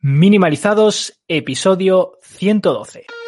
[0.00, 3.21] Minimalizados, episodio 112.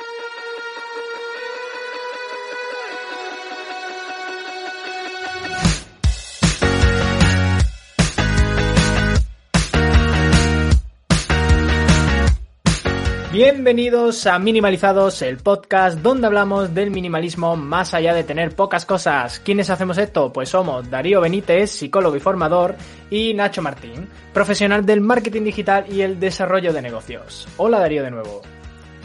[13.34, 19.40] Bienvenidos a Minimalizados, el podcast donde hablamos del minimalismo más allá de tener pocas cosas.
[19.40, 20.32] ¿Quiénes hacemos esto?
[20.32, 22.76] Pues somos Darío Benítez, psicólogo y formador,
[23.10, 27.48] y Nacho Martín, profesional del marketing digital y el desarrollo de negocios.
[27.56, 28.40] Hola Darío de nuevo.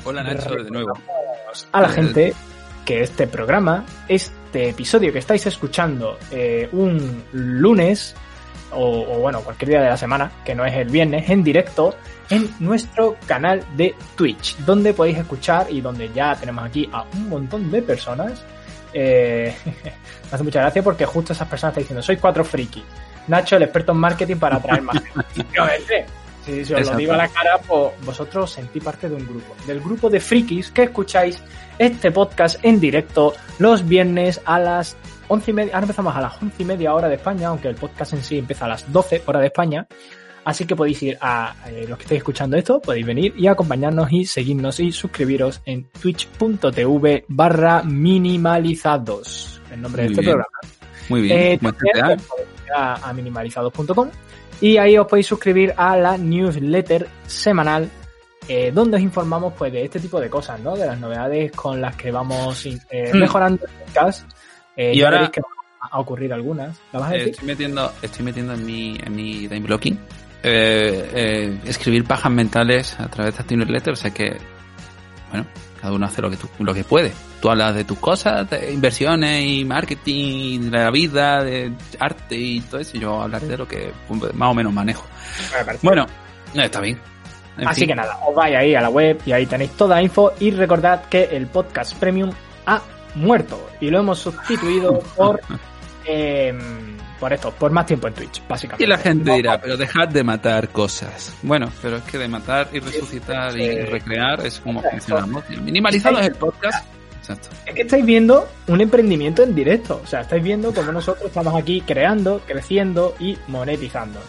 [0.05, 0.93] Hola Nacho de nuevo.
[1.71, 2.35] A la gente
[2.85, 8.15] que este programa, este episodio que estáis escuchando eh, un lunes,
[8.73, 11.95] o, o bueno, cualquier día de la semana, que no es el viernes, en directo,
[12.29, 17.29] en nuestro canal de Twitch, donde podéis escuchar y donde ya tenemos aquí a un
[17.29, 18.43] montón de personas.
[18.93, 19.91] Eh, me
[20.31, 22.83] hace mucha gracia porque justo esas personas están diciendo, sois cuatro frikis.
[23.27, 25.01] Nacho, el experto en marketing para atraer más
[25.33, 26.05] gente.
[26.45, 29.53] Si, si os lo digo a la cara, pues vosotros sentí parte de un grupo.
[29.67, 31.43] Del grupo de frikis que escucháis
[31.77, 34.95] este podcast en directo los viernes a las
[35.27, 35.73] once y media.
[35.73, 38.37] Ahora empezamos a las once y media hora de España, aunque el podcast en sí
[38.37, 39.87] empieza a las 12 hora de España.
[40.49, 44.11] Así que podéis ir a eh, los que estéis escuchando esto, podéis venir y acompañarnos
[44.11, 49.61] y seguirnos y suscribiros en twitch.tv barra minimalizados.
[49.71, 50.31] El nombre Muy de este bien.
[50.33, 50.59] programa.
[51.09, 51.37] Muy bien.
[51.39, 52.19] Eh, también
[52.75, 54.09] a, a minimalizados.com
[54.61, 57.89] y ahí os podéis suscribir a la newsletter semanal
[58.47, 60.75] eh, donde os informamos pues de este tipo de cosas, ¿no?
[60.75, 63.17] De las novedades con las que vamos eh, Mm.
[63.17, 64.27] mejorando el podcast.
[64.75, 66.77] Eh, Y ahora- que van a ocurrir algunas.
[66.91, 67.29] ¿La vas a decir?
[67.29, 69.99] estoy metiendo, estoy metiendo en mi, en mi time blocking
[70.43, 74.37] eh, eh, escribir pajas mentales a través de esta newsletter, o sea que,
[75.31, 75.45] bueno,
[75.81, 77.11] cada uno hace lo que tú, lo que puede.
[77.41, 82.61] Tú hablas de tus cosas, de inversiones y marketing, de la vida, de arte y
[82.61, 83.91] todo eso, y yo hablaré de lo que
[84.33, 85.05] más o menos manejo.
[85.65, 86.05] Me Bueno,
[86.53, 86.99] no, está bien.
[87.57, 87.89] En Así fin.
[87.89, 90.51] que nada, os vais ahí a la web y ahí tenéis toda la info y
[90.51, 92.31] recordad que el podcast premium
[92.65, 92.81] ha
[93.15, 95.41] muerto y lo hemos sustituido por
[96.05, 96.57] eh,
[97.19, 98.83] por esto, por más tiempo en Twitch, básicamente.
[98.83, 101.33] Y la gente No, dirá, pero dejad de matar cosas.
[101.41, 103.79] Bueno, pero es que de matar y resucitar y Sí.
[103.81, 105.43] recrear es como funcionamos.
[105.61, 106.85] Minimalizado es el podcast.
[107.19, 107.49] Exacto.
[107.65, 111.53] Es que estáis viendo un emprendimiento en directo, o sea, estáis viendo cómo nosotros estamos
[111.55, 114.19] aquí creando, creciendo y monetizando.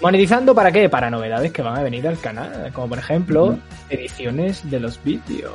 [0.00, 0.88] ¿Monetizando para qué?
[0.88, 3.58] Para novedades que van a venir al canal, como por ejemplo
[3.90, 5.52] ediciones de los vídeos.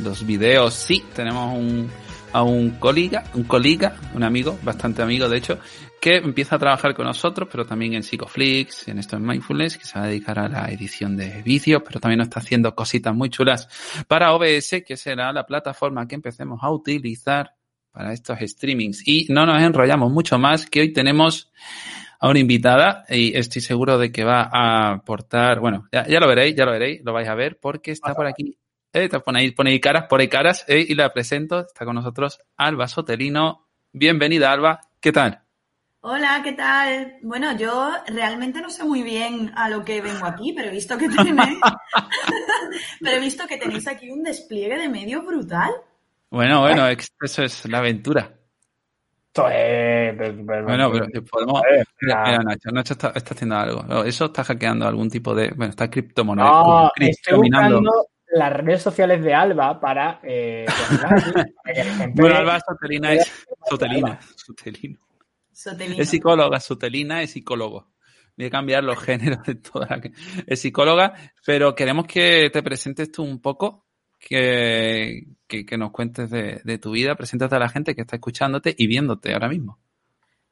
[0.00, 1.90] Los videos, sí, tenemos un,
[2.32, 5.58] a un colega, un colega, un amigo, bastante amigo de hecho,
[6.00, 9.84] que empieza a trabajar con nosotros, pero también en Psicoflix, en esto en Mindfulness, que
[9.84, 13.14] se va a dedicar a la edición de vídeos, pero también nos está haciendo cositas
[13.14, 13.68] muy chulas
[14.06, 17.54] para OBS, que será la plataforma que empecemos a utilizar
[17.90, 19.06] para estos streamings.
[19.06, 21.50] Y no nos enrollamos mucho más, que hoy tenemos
[22.20, 26.28] a una invitada y estoy seguro de que va a aportar, bueno, ya, ya lo
[26.28, 28.56] veréis, ya lo veréis, lo vais a ver, porque está por aquí
[28.92, 31.60] eh, te pone ahí, pone ahí caras, por ahí caras, eh, y la presento.
[31.60, 33.66] Está con nosotros Alba Sotelino.
[33.92, 34.80] Bienvenida, Alba.
[35.00, 35.42] ¿Qué tal?
[36.00, 37.16] Hola, ¿qué tal?
[37.22, 40.96] Bueno, yo realmente no sé muy bien a lo que vengo aquí, pero he visto
[40.96, 41.58] que tenéis,
[43.00, 45.70] pero he visto que tenéis aquí un despliegue de medios brutal.
[46.30, 48.34] Bueno, bueno, eso es la aventura.
[49.34, 51.62] Bueno, pero podemos.
[51.62, 54.04] Ver, Mira, Nacho, Nacho está, está haciendo algo.
[54.04, 55.50] Eso está hackeando algún tipo de.
[55.50, 56.48] Bueno, está criptomoneda.
[56.48, 60.20] No, estoy buscando las redes sociales de Alba para...
[60.22, 63.46] Eh, ponerlas aquí, para que la gente- Bueno, Alba Sotelina es.
[63.68, 64.18] Sotelina.
[64.36, 64.98] Sotelino.
[65.52, 66.02] Sotelino.
[66.02, 67.88] Es psicóloga, Sotelina es psicólogo.
[68.36, 70.12] Voy a cambiar los géneros de toda la que
[70.46, 71.12] es psicóloga,
[71.44, 73.86] pero queremos que te presentes tú un poco,
[74.18, 78.16] que, que, que nos cuentes de, de tu vida, preséntate a la gente que está
[78.16, 79.80] escuchándote y viéndote ahora mismo.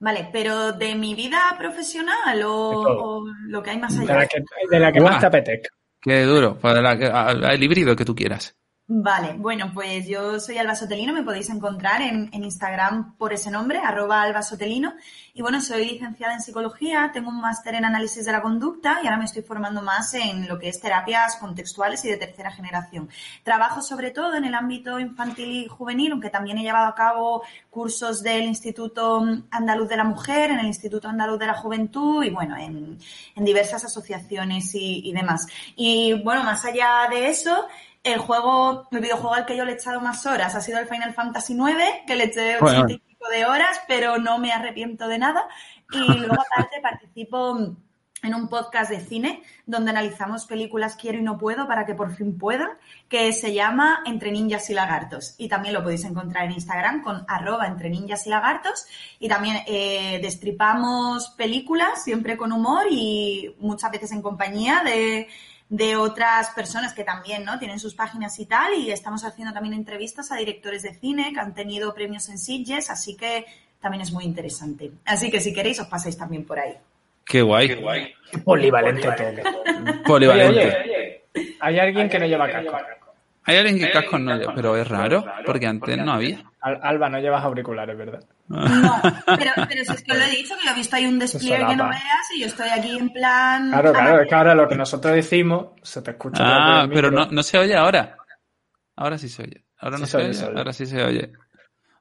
[0.00, 4.15] Vale, pero de mi vida profesional o, De lo que hay más de allá.
[4.21, 5.71] la que, de la que más te apetezca.
[6.06, 6.93] Qué duro, de la
[7.53, 8.56] el híbrido que tú quieras.
[8.88, 13.50] Vale, bueno, pues yo soy Alba Sotelino, me podéis encontrar en, en, Instagram por ese
[13.50, 14.94] nombre, arroba Alba Sotelino.
[15.35, 19.06] Y bueno, soy licenciada en psicología, tengo un máster en análisis de la conducta y
[19.06, 23.09] ahora me estoy formando más en lo que es terapias contextuales y de tercera generación.
[23.43, 27.43] Trabajo sobre todo en el ámbito infantil y juvenil, aunque también he llevado a cabo
[27.71, 32.31] cursos del Instituto Andaluz de la Mujer, en el Instituto Andaluz de la Juventud y
[32.31, 32.99] bueno, en,
[33.35, 35.49] en diversas asociaciones y, y demás.
[35.75, 37.67] Y bueno, más allá de eso,
[38.06, 40.87] el juego, el videojuego al que yo le he echado más horas ha sido el
[40.87, 45.08] Final Fantasy IX, que le eché ochenta y pico de horas, pero no me arrepiento
[45.08, 45.49] de nada.
[45.91, 47.76] Y luego aparte participo
[48.23, 52.14] en un podcast de cine donde analizamos películas quiero y no puedo para que por
[52.14, 55.35] fin pueda, que se llama Entre ninjas y lagartos.
[55.37, 58.87] Y también lo podéis encontrar en Instagram con arroba entre ninjas y lagartos.
[59.19, 65.29] Y también eh, destripamos películas siempre con humor y muchas veces en compañía de
[65.69, 67.59] de otras personas que también ¿no?
[67.59, 71.41] tienen sus páginas y tal, y estamos haciendo también entrevistas a directores de cine que
[71.41, 73.47] han tenido premios en Sitges, así que
[73.81, 74.93] también es muy interesante.
[75.05, 76.75] Así que si queréis os pasáis también por ahí.
[77.25, 77.69] Qué guay.
[77.69, 78.15] Qué guay.
[78.45, 80.03] Polivalente todo.
[80.05, 80.61] Polivalente.
[80.61, 81.57] Oye, oye, oye.
[81.61, 82.77] Hay alguien que no lleva casco.
[83.47, 86.45] Hay alguien que casco no lleva, pero es raro, porque antes no había.
[86.61, 88.25] Alba, no llevas auriculares, ¿verdad?
[88.49, 88.59] No,
[89.39, 91.65] pero, pero si es que lo he dicho, que lo he visto ahí un despliegue
[91.65, 93.71] que no veas y yo estoy aquí en plan...
[93.71, 96.43] Claro, claro, es que ahora lo que nosotros decimos se te escucha.
[96.45, 98.17] Ah, pero no, no se oye ahora.
[98.97, 99.65] Ahora sí se oye.
[99.79, 101.33] Ahora no sí se, oye, se oye, ahora sí se oye.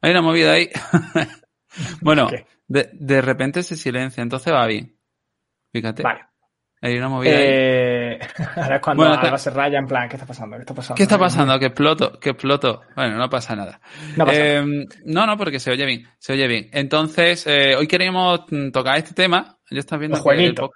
[0.02, 0.70] Hay una movida ahí.
[2.02, 2.28] bueno,
[2.68, 4.98] de, de repente se silencia, entonces va bien.
[5.72, 6.02] Fíjate.
[6.02, 6.22] Vale.
[6.82, 8.20] Hay una movida eh...
[8.22, 8.46] ahí.
[8.56, 10.56] Ahora es cuando bueno, Alba se raya en plan, ¿qué está pasando?
[10.58, 10.96] ¿Qué está pasando?
[10.96, 11.60] ¿Qué está pasando?
[11.60, 12.82] Que exploto, que exploto.
[12.96, 13.80] Bueno, no pasa nada.
[14.16, 16.70] No, pasa eh, no, no, porque se oye bien, se oye bien.
[16.74, 18.42] Entonces, eh, hoy queríamos
[18.72, 19.58] tocar este tema.
[19.72, 20.70] Ya estás viendo los jueguitos.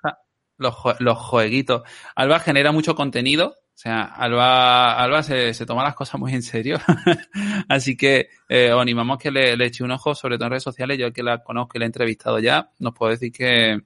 [0.58, 1.84] Los, los jueguitos.
[2.16, 3.56] Alba genera mucho contenido.
[3.80, 6.80] O sea, Alba, Alba se, se toma las cosas muy en serio.
[7.70, 10.64] Así que eh, os animamos que le, le eche un ojo, sobre todo en redes
[10.64, 10.98] sociales.
[10.98, 13.80] Yo que la conozco y la he entrevistado ya, nos puedo decir que,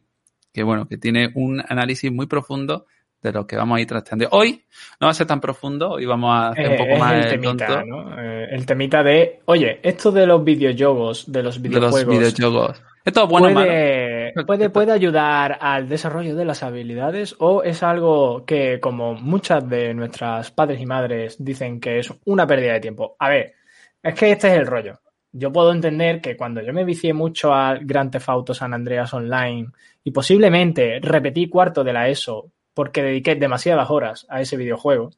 [0.54, 2.86] que bueno, que tiene un análisis muy profundo
[3.22, 4.28] de lo que vamos a ir tratando.
[4.32, 4.66] Hoy
[5.00, 7.30] no va a ser tan profundo, hoy vamos a hacer un poco eh, más el
[7.30, 7.86] temita, tonto.
[7.86, 8.22] ¿no?
[8.22, 12.06] Eh, el temita de, oye, esto de los videojuegos, de los videojuegos.
[12.06, 12.84] De los videojuegos.
[13.06, 14.46] Esto es bueno puede, malo.
[14.46, 19.94] Puede, puede ayudar al desarrollo de las habilidades o es algo que, como muchas de
[19.94, 23.16] nuestras padres y madres dicen que es una pérdida de tiempo.
[23.20, 23.56] A ver,
[24.02, 25.00] es que este es el rollo.
[25.36, 29.14] Yo puedo entender que cuando yo me vicié mucho al Grand Theft Auto San Andreas
[29.16, 29.68] Online
[30.04, 35.10] y posiblemente repetí cuarto de la ESO porque dediqué demasiadas horas a ese videojuego,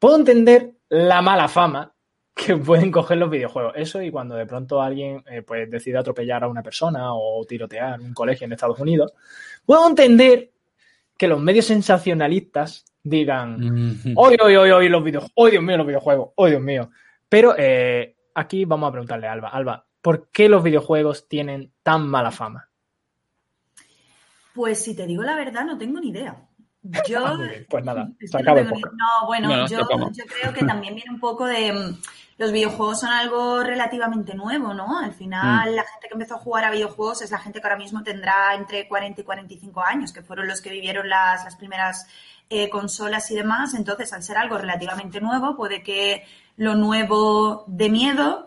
[0.00, 1.92] puedo entender la mala fama
[2.34, 3.74] que pueden coger los videojuegos.
[3.76, 8.00] Eso y cuando de pronto alguien eh, pues decide atropellar a una persona o tirotear
[8.00, 9.12] un colegio en Estados Unidos,
[9.64, 10.50] puedo entender
[11.16, 15.86] que los medios sensacionalistas digan, hoy, hoy, hoy, hoy los videojuegos, hoy Dios mío los
[15.86, 16.90] videojuegos, hoy Dios mío.
[17.28, 22.06] Pero eh, aquí vamos a preguntarle a Alba, Alba, ¿por qué los videojuegos tienen tan
[22.06, 22.68] mala fama?
[24.54, 26.36] Pues si te digo la verdad, no tengo ni idea.
[27.08, 27.36] Yo, ah,
[27.68, 31.44] pues nada, se no, no, bueno, no, yo, yo, creo que también viene un poco
[31.44, 31.72] de.
[31.72, 31.98] mm,
[32.38, 35.00] Los videojuegos son algo relativamente nuevo, ¿no?
[35.00, 35.74] Al final, mm.
[35.74, 38.54] la gente que empezó a jugar a videojuegos es la gente que ahora mismo tendrá
[38.54, 42.06] entre 40 y 45 años, que fueron los que vivieron las, las primeras
[42.48, 43.74] eh, consolas y demás.
[43.74, 46.24] Entonces, al ser algo relativamente nuevo, puede que
[46.56, 48.46] lo nuevo de miedo.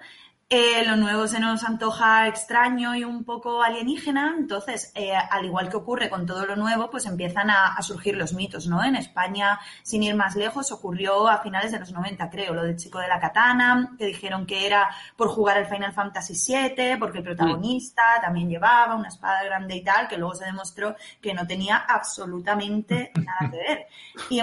[0.51, 5.69] Eh, lo nuevo se nos antoja extraño y un poco alienígena, entonces, eh, al igual
[5.69, 8.83] que ocurre con todo lo nuevo, pues empiezan a, a, surgir los mitos, ¿no?
[8.83, 12.77] En España, sin ir más lejos, ocurrió a finales de los 90, creo, lo del
[12.77, 17.19] chico de la katana, que dijeron que era por jugar al Final Fantasy VII, porque
[17.19, 18.21] el protagonista mm.
[18.21, 23.11] también llevaba una espada grande y tal, que luego se demostró que no tenía absolutamente
[23.23, 23.87] nada que ver.
[24.31, 24.39] Y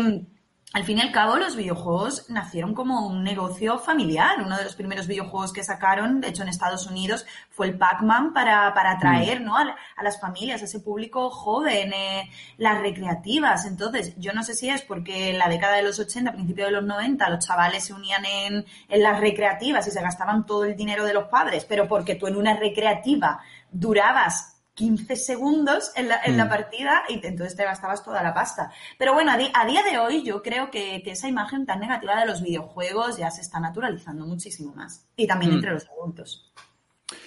[0.76, 4.42] al fin y al cabo, los videojuegos nacieron como un negocio familiar.
[4.44, 8.34] Uno de los primeros videojuegos que sacaron, de hecho en Estados Unidos, fue el Pac-Man
[8.34, 9.56] para, para atraer ¿no?
[9.56, 13.64] a, a, las familias, a ese público joven, eh, las recreativas.
[13.64, 16.72] Entonces, yo no sé si es porque en la década de los 80, principio de
[16.72, 20.76] los 90, los chavales se unían en, en las recreativas y se gastaban todo el
[20.76, 23.40] dinero de los padres, pero porque tú en una recreativa
[23.72, 26.36] durabas 15 segundos en la, en Mm.
[26.36, 28.70] la, partida y te, entonces te gastabas toda la pasta.
[28.98, 31.80] Pero bueno, a, di, a día de hoy yo creo que, que, esa imagen tan
[31.80, 35.04] negativa de los videojuegos ya se está naturalizando muchísimo más.
[35.16, 35.54] Y también Mm.
[35.56, 36.52] entre los adultos.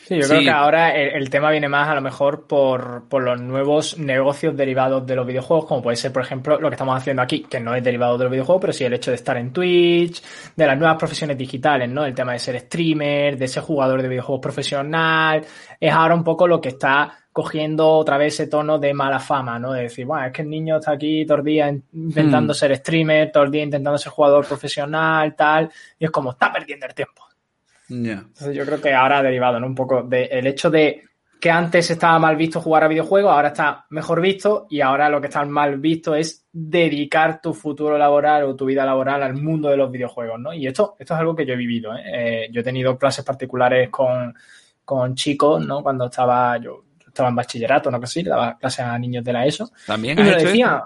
[0.09, 3.39] Sí, yo creo que ahora el, tema viene más a lo mejor por, por, los
[3.39, 7.21] nuevos negocios derivados de los videojuegos, como puede ser, por ejemplo, lo que estamos haciendo
[7.21, 9.53] aquí, que no es derivado de los videojuegos, pero sí el hecho de estar en
[9.53, 10.23] Twitch,
[10.55, 12.05] de las nuevas profesiones digitales, ¿no?
[12.05, 15.45] El tema de ser streamer, de ser jugador de videojuegos profesional,
[15.79, 19.59] es ahora un poco lo que está cogiendo otra vez ese tono de mala fama,
[19.59, 19.73] ¿no?
[19.73, 22.55] De decir, bueno, es que el niño está aquí todo el día intentando hmm.
[22.55, 26.87] ser streamer, todo el día intentando ser jugador profesional, tal, y es como, está perdiendo
[26.87, 27.28] el tiempo.
[27.89, 29.67] Entonces yo creo que ahora ha derivado, ¿no?
[29.67, 31.03] Un poco del hecho de
[31.39, 35.21] que antes estaba mal visto jugar a videojuegos, ahora está mejor visto y ahora lo
[35.21, 39.69] que está mal visto es dedicar tu futuro laboral o tu vida laboral al mundo
[39.69, 40.53] de los videojuegos, ¿no?
[40.53, 42.01] Y esto, esto es algo que yo he vivido, ¿eh?
[42.05, 44.35] eh yo he tenido clases particulares con,
[44.83, 45.81] con chicos, ¿no?
[45.81, 47.99] Cuando estaba yo estaba en bachillerato, ¿no?
[47.99, 49.71] Que sí, daba clases a niños de la ESO.
[49.85, 50.19] También.
[50.19, 50.83] Y me lo decía.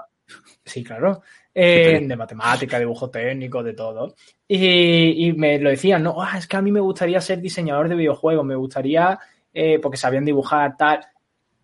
[0.65, 1.21] Sí, claro.
[1.55, 4.15] Eh, de matemática, dibujo técnico, de todo.
[4.47, 7.95] Y, me lo decían, no, ah, es que a mí me gustaría ser diseñador de
[7.95, 9.19] videojuegos, me gustaría,
[9.53, 11.05] eh, porque sabían dibujar, tal.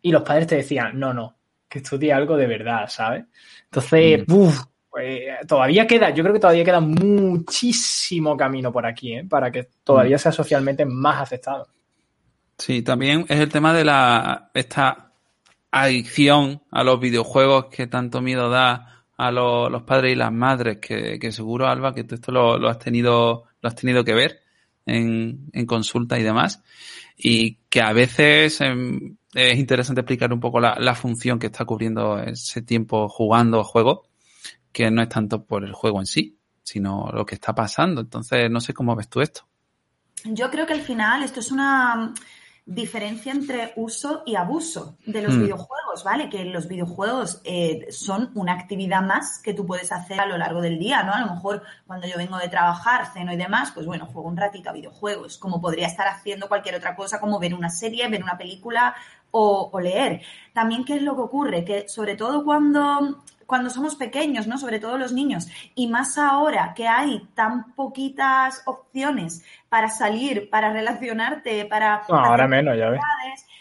[0.02, 1.36] Y los padres te decían, no, no,
[1.68, 3.26] que estudie algo de verdad, ¿sabes?
[3.66, 4.50] Entonces, mm.
[4.92, 9.26] pues, todavía queda, yo creo que todavía queda muchísimo camino por aquí, ¿eh?
[9.28, 10.20] Para que todavía mm.
[10.20, 11.68] sea socialmente más aceptado.
[12.60, 15.14] Sí, también es el tema de la, esta
[15.72, 21.32] adicción a los videojuegos que tanto miedo da a los padres y las madres, que,
[21.34, 24.40] seguro, Alba, que tú esto lo, has tenido, lo has tenido que ver
[24.86, 26.64] en, consulta y demás,
[27.18, 32.18] y que a veces em, es interesante explicar un poco la, función que está cubriendo
[32.18, 34.08] ese tiempo jugando juego,
[34.72, 38.00] que no es tanto por el juego en sí, sino lo que está pasando.
[38.00, 39.42] Entonces, no sé cómo ves tú esto.
[40.24, 42.14] Yo creo que al final esto es una
[42.70, 45.42] diferencia entre uso y abuso de los hmm.
[45.42, 46.30] videojuegos, ¿vale?
[46.30, 50.62] Que los videojuegos eh, son una actividad más que tú puedes hacer a lo largo
[50.62, 51.14] del día, ¿no?
[51.14, 54.38] A lo mejor cuando yo vengo de trabajar, ceno y demás, pues bueno, juego un
[54.38, 58.22] ratito a videojuegos, como podría estar haciendo cualquier otra cosa, como ver una serie, ver
[58.22, 58.94] una película
[59.32, 60.22] o, o leer.
[60.54, 61.66] También, ¿qué es lo que ocurre?
[61.66, 64.60] Que sobre todo cuando cuando somos pequeños, ¿no?
[64.60, 65.48] Sobre todo los niños.
[65.74, 72.04] Y más ahora que hay tan poquitas opciones para salir, para relacionarte, para...
[72.08, 73.02] ahora menos, ya ves.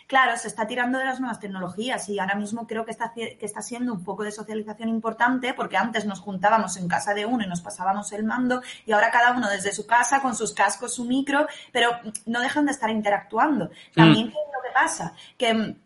[0.06, 3.38] Claro, se está tirando de las nuevas tecnologías y ahora mismo creo que está, que
[3.40, 7.44] está siendo un poco de socialización importante porque antes nos juntábamos en casa de uno
[7.44, 10.94] y nos pasábamos el mando y ahora cada uno desde su casa con sus cascos,
[10.94, 11.92] su micro, pero
[12.26, 13.70] no dejan de estar interactuando.
[13.94, 14.30] También, mm.
[14.32, 15.14] ¿qué es lo que pasa?
[15.38, 15.76] Que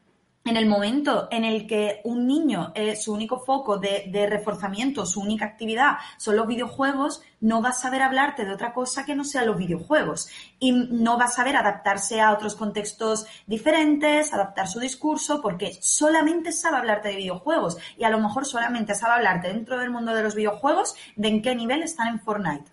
[0.44, 5.44] en el momento en el que un niño, su único foco de, reforzamiento, su única
[5.44, 9.44] actividad son los videojuegos, no va a saber hablarte de otra cosa que no sea
[9.44, 10.28] los videojuegos.
[10.58, 16.50] Y no va a saber adaptarse a otros contextos diferentes, adaptar su discurso, porque solamente
[16.50, 17.78] sabe hablarte de videojuegos.
[17.96, 21.42] Y a lo mejor solamente sabe hablarte dentro del mundo de los videojuegos de en
[21.42, 22.71] qué nivel están en Fortnite.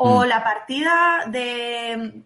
[0.00, 0.28] O mm.
[0.28, 2.22] la partida de,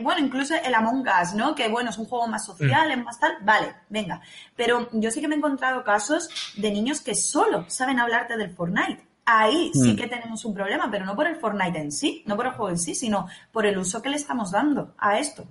[0.00, 1.54] bueno, incluso el Among Us, ¿no?
[1.54, 2.92] Que bueno, es un juego más social, mm.
[2.92, 4.20] es más tal, vale, venga.
[4.56, 8.50] Pero yo sí que me he encontrado casos de niños que solo saben hablarte del
[8.50, 9.04] Fortnite.
[9.26, 9.96] Ahí sí mm.
[9.96, 12.70] que tenemos un problema, pero no por el Fortnite en sí, no por el juego
[12.70, 15.44] en sí, sino por el uso que le estamos dando a esto.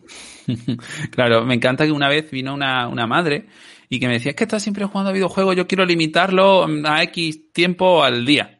[1.11, 3.47] claro, me encanta que una vez vino una, una madre
[3.89, 7.03] y que me decía, es que estás siempre jugando a videojuegos, yo quiero limitarlo a
[7.03, 8.56] X tiempo al día.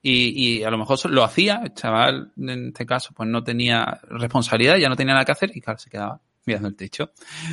[0.00, 4.00] Y, y, a lo mejor lo hacía, el chaval en este caso pues no tenía
[4.10, 7.12] responsabilidad, ya no tenía nada que hacer y claro, se quedaba mirando el techo.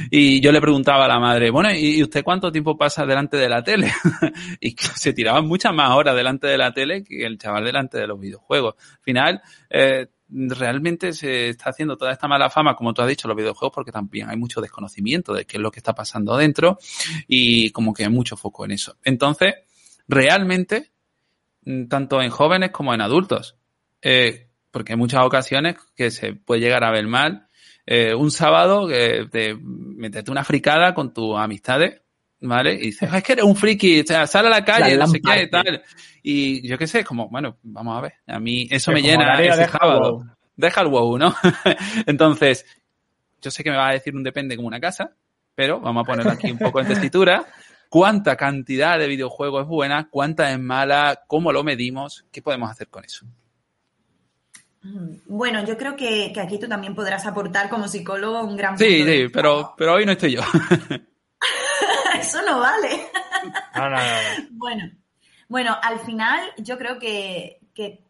[0.09, 3.49] Y yo le preguntaba a la madre, bueno, ¿y usted cuánto tiempo pasa delante de
[3.49, 3.91] la tele?
[4.59, 8.07] y se tiraban muchas más horas delante de la tele que el chaval delante de
[8.07, 8.75] los videojuegos.
[8.77, 13.27] Al final, eh, realmente se está haciendo toda esta mala fama, como tú has dicho,
[13.27, 16.79] los videojuegos, porque también hay mucho desconocimiento de qué es lo que está pasando dentro
[17.27, 18.97] y como que hay mucho foco en eso.
[19.03, 19.53] Entonces,
[20.07, 20.94] realmente
[21.89, 23.57] tanto en jóvenes como en adultos.
[24.01, 27.47] Eh, porque hay muchas ocasiones que se puede llegar a ver mal.
[27.85, 32.01] Eh, un sábado que te metete una fricada con tus amistades,
[32.41, 32.73] ¿vale?
[32.73, 35.21] Y dices, es que eres un friki, o sea, sal a la calle, no sé
[35.21, 35.83] qué, tal.
[36.21, 38.13] Y yo qué sé, como, bueno, vamos a ver.
[38.27, 40.25] A mí eso me llena ese deja sábado.
[40.55, 41.35] Deja el wow, ¿no?
[42.05, 42.65] Entonces,
[43.41, 45.15] yo sé que me va a decir un depende como una casa,
[45.53, 47.45] pero vamos a poner aquí un poco en tesitura
[47.89, 52.87] cuánta cantidad de videojuegos es buena, cuánta es mala, cómo lo medimos, qué podemos hacer
[52.89, 53.25] con eso.
[54.83, 59.03] Mm, bueno, yo creo que, aquí tú también podrás aportar como psicólogo un gran Sí,
[59.03, 60.41] sí, pero, pero hoy no estoy yo.
[62.19, 63.07] Eso no vale.
[63.75, 64.01] No, no, no.
[64.51, 64.91] Bueno,
[65.47, 68.04] bueno, al final yo creo que, que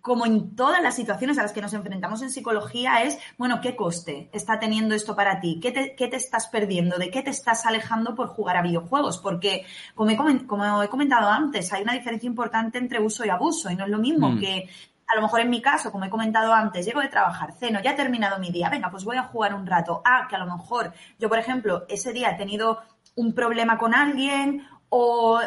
[0.00, 3.76] como en todas las situaciones a las que nos enfrentamos en psicología, es, bueno, ¿qué
[3.76, 5.60] coste está teniendo esto para ti?
[5.60, 6.98] ¿Qué te, estás perdiendo?
[6.98, 9.18] ¿De qué te estás alejando por jugar a videojuegos?
[9.18, 13.70] Porque, como he, como he comentado antes, hay una diferencia importante entre uso y abuso,
[13.70, 14.40] y no es lo mismo mm.
[14.40, 14.68] que
[15.12, 17.92] a lo mejor en mi caso, como he comentado antes, llego de trabajar, ceno, ya
[17.92, 20.02] he terminado mi día, venga, pues voy a jugar un rato.
[20.04, 22.80] Ah, que a lo mejor yo, por ejemplo, ese día he tenido
[23.16, 25.40] un problema con alguien o,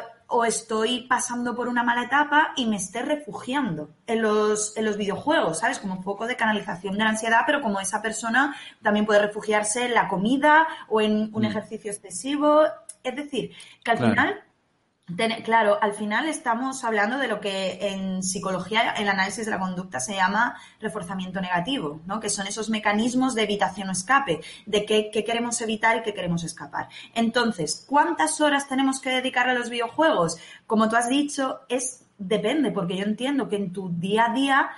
[0.43, 5.59] estoy pasando por una mala etapa y me esté refugiando en los, en los videojuegos,
[5.59, 5.77] ¿sabes?
[5.77, 9.85] Como un poco de canalización de la ansiedad, pero como esa persona también puede refugiarse
[9.85, 11.45] en la comida o en un mm.
[11.45, 12.63] ejercicio excesivo.
[13.03, 13.51] Es decir,
[13.83, 14.43] que al final
[15.43, 19.99] Claro, al final estamos hablando de lo que en psicología, el análisis de la conducta
[19.99, 22.21] se llama reforzamiento negativo, ¿no?
[22.21, 26.45] Que son esos mecanismos de evitación o escape, de qué, queremos evitar y qué queremos
[26.45, 26.87] escapar.
[27.13, 30.37] Entonces, ¿cuántas horas tenemos que dedicar a los videojuegos?
[30.67, 34.69] Como tú has dicho, es depende, porque yo entiendo que en tu día a día,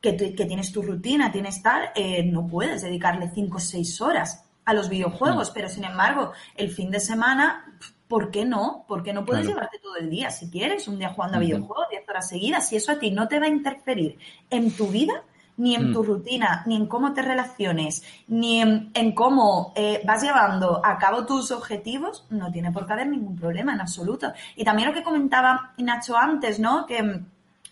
[0.00, 4.72] que, tienes tu rutina, tienes tal, eh, no puedes dedicarle cinco o seis horas a
[4.72, 5.54] los videojuegos, mm.
[5.54, 7.76] pero sin embargo, el fin de semana
[8.08, 8.84] ¿por qué no?
[8.86, 12.08] Porque no puedes llevarte todo el día si quieres, un día jugando a videojuegos, 10
[12.08, 14.18] horas seguidas, si eso a ti no te va a interferir
[14.50, 15.24] en tu vida,
[15.56, 16.06] ni en tu mm.
[16.06, 21.50] rutina, ni en cómo te relaciones, ni en, cómo eh, vas llevando a cabo tus
[21.50, 24.32] objetivos, no tiene por qué haber ningún problema en absoluto.
[24.54, 26.86] Y también lo que comentaba Nacho antes, ¿no?
[26.86, 27.22] Que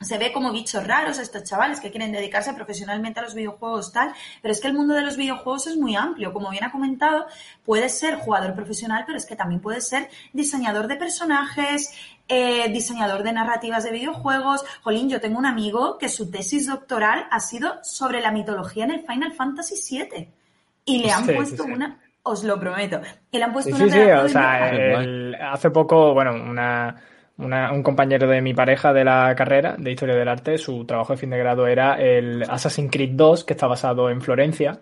[0.05, 4.13] se ve como bichos raros estos chavales que quieren dedicarse profesionalmente a los videojuegos tal,
[4.43, 7.27] pero es que el mundo de los videojuegos es muy amplio, como bien ha comentado,
[7.65, 11.93] puedes ser jugador profesional, pero es que también puedes ser diseñador de personajes,
[12.29, 14.65] eh, diseñador de narrativas de videojuegos.
[14.83, 18.93] Jolín, yo tengo un amigo que su tesis doctoral ha sido sobre la mitología en
[18.93, 20.29] el Final Fantasy VII
[20.85, 23.01] y le han puesto una, os lo prometo,
[23.33, 23.85] le han puesto una...
[23.85, 26.97] Sí, sí, o sea, hace poco, bueno, una
[27.37, 31.19] un compañero de mi pareja de la carrera de Historia del Arte, su trabajo de
[31.19, 34.81] fin de grado era el Assassin's Creed 2, que está basado en Florencia,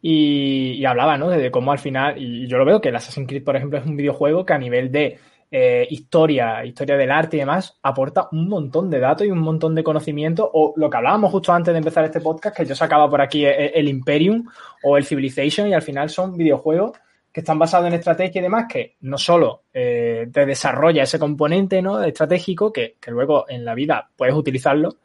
[0.00, 1.28] y, hablaba ¿no?
[1.28, 3.86] de cómo al final, y yo lo veo que el Assassin's Creed, por ejemplo, es
[3.86, 5.18] un videojuego que a nivel de
[5.50, 9.74] eh, historia, historia del arte y demás, aporta un montón de datos y un montón
[9.74, 13.08] de conocimiento, o lo que hablábamos justo antes de empezar este podcast, que yo sacaba
[13.08, 14.48] por aquí el, el Imperium
[14.82, 16.92] o el Civilization, y al final son videojuegos
[17.32, 21.80] que están basados en estrategia y demás, que no solo eh, te desarrolla ese componente
[21.80, 22.02] ¿no?
[22.02, 24.96] estratégico, que, luego en la vida puedes utilizarlo,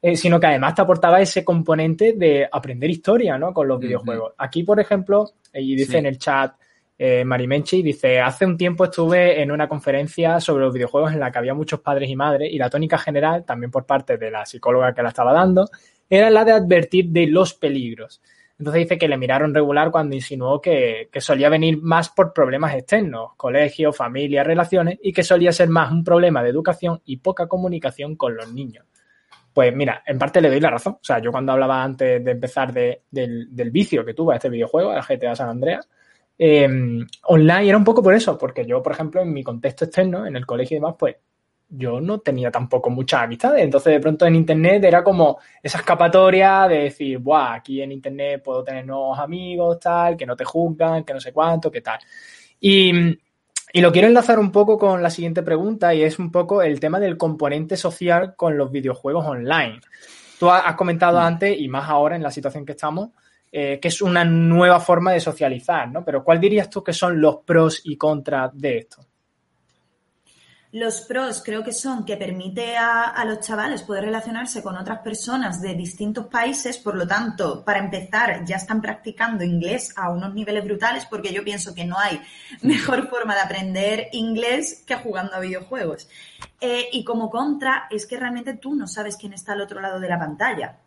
[0.00, 3.52] eh, sino que además te aportaba ese componente de aprender historia ¿no?
[3.52, 4.32] con los videojuegos.
[4.38, 6.54] Aquí, por ejemplo, y dice en el chat
[6.96, 11.30] eh, Marimenchi, dice, hace un tiempo estuve en una conferencia sobre los videojuegos en la
[11.30, 14.46] que había muchos padres y madres y la tónica general, también por parte de la
[14.46, 15.68] psicóloga que la estaba dando,
[16.08, 18.22] era la de advertir de los peligros.
[18.58, 23.32] Entonces dice que le miraron regular cuando insinuó que, solía venir más por problemas externos,
[23.36, 28.14] colegio, familia, relaciones, y que solía ser más un problema de educación y poca comunicación
[28.16, 28.86] con los niños.
[29.52, 30.94] Pues mira, en parte le doy la razón.
[30.94, 34.90] O sea, yo cuando hablaba antes de empezar del, vicio que tuve a este videojuego,
[34.90, 35.88] a GTA San Andreas,
[36.38, 36.68] eh,
[37.24, 40.36] online era un poco por eso, porque yo, por ejemplo, en mi contexto externo, en
[40.36, 41.16] el colegio y demás, pues
[41.68, 43.62] yo no tenía tampoco muchas amistades.
[43.62, 48.42] Entonces, de pronto en Internet era como esa escapatoria de decir, Buah, aquí en Internet
[48.42, 51.98] puedo tener nuevos amigos, tal, que no te juzgan, que no sé cuánto, qué tal.
[52.60, 52.92] Y,
[53.72, 56.78] y lo quiero enlazar un poco con la siguiente pregunta y es un poco el
[56.78, 59.80] tema del componente social con los videojuegos online.
[60.38, 61.22] Tú has comentado mm.
[61.22, 63.10] antes, y más ahora en la situación que estamos,
[63.50, 66.04] eh, que es una nueva forma de socializar, ¿no?
[66.04, 69.06] Pero ¿cuál dirías tú que son los pros y contras de esto?
[70.74, 75.62] Los pros creo que son que permite a, los chavales poder relacionarse con otras personas
[75.62, 80.64] de distintos países, por lo tanto, para empezar, ya están practicando inglés a unos niveles
[80.64, 82.20] brutales, porque yo pienso que no hay
[82.62, 86.08] mejor forma de aprender inglés que jugando a videojuegos.
[86.60, 90.00] Eh, y como contra, es que realmente tú no sabes quién está al otro lado
[90.00, 90.80] de la pantalla.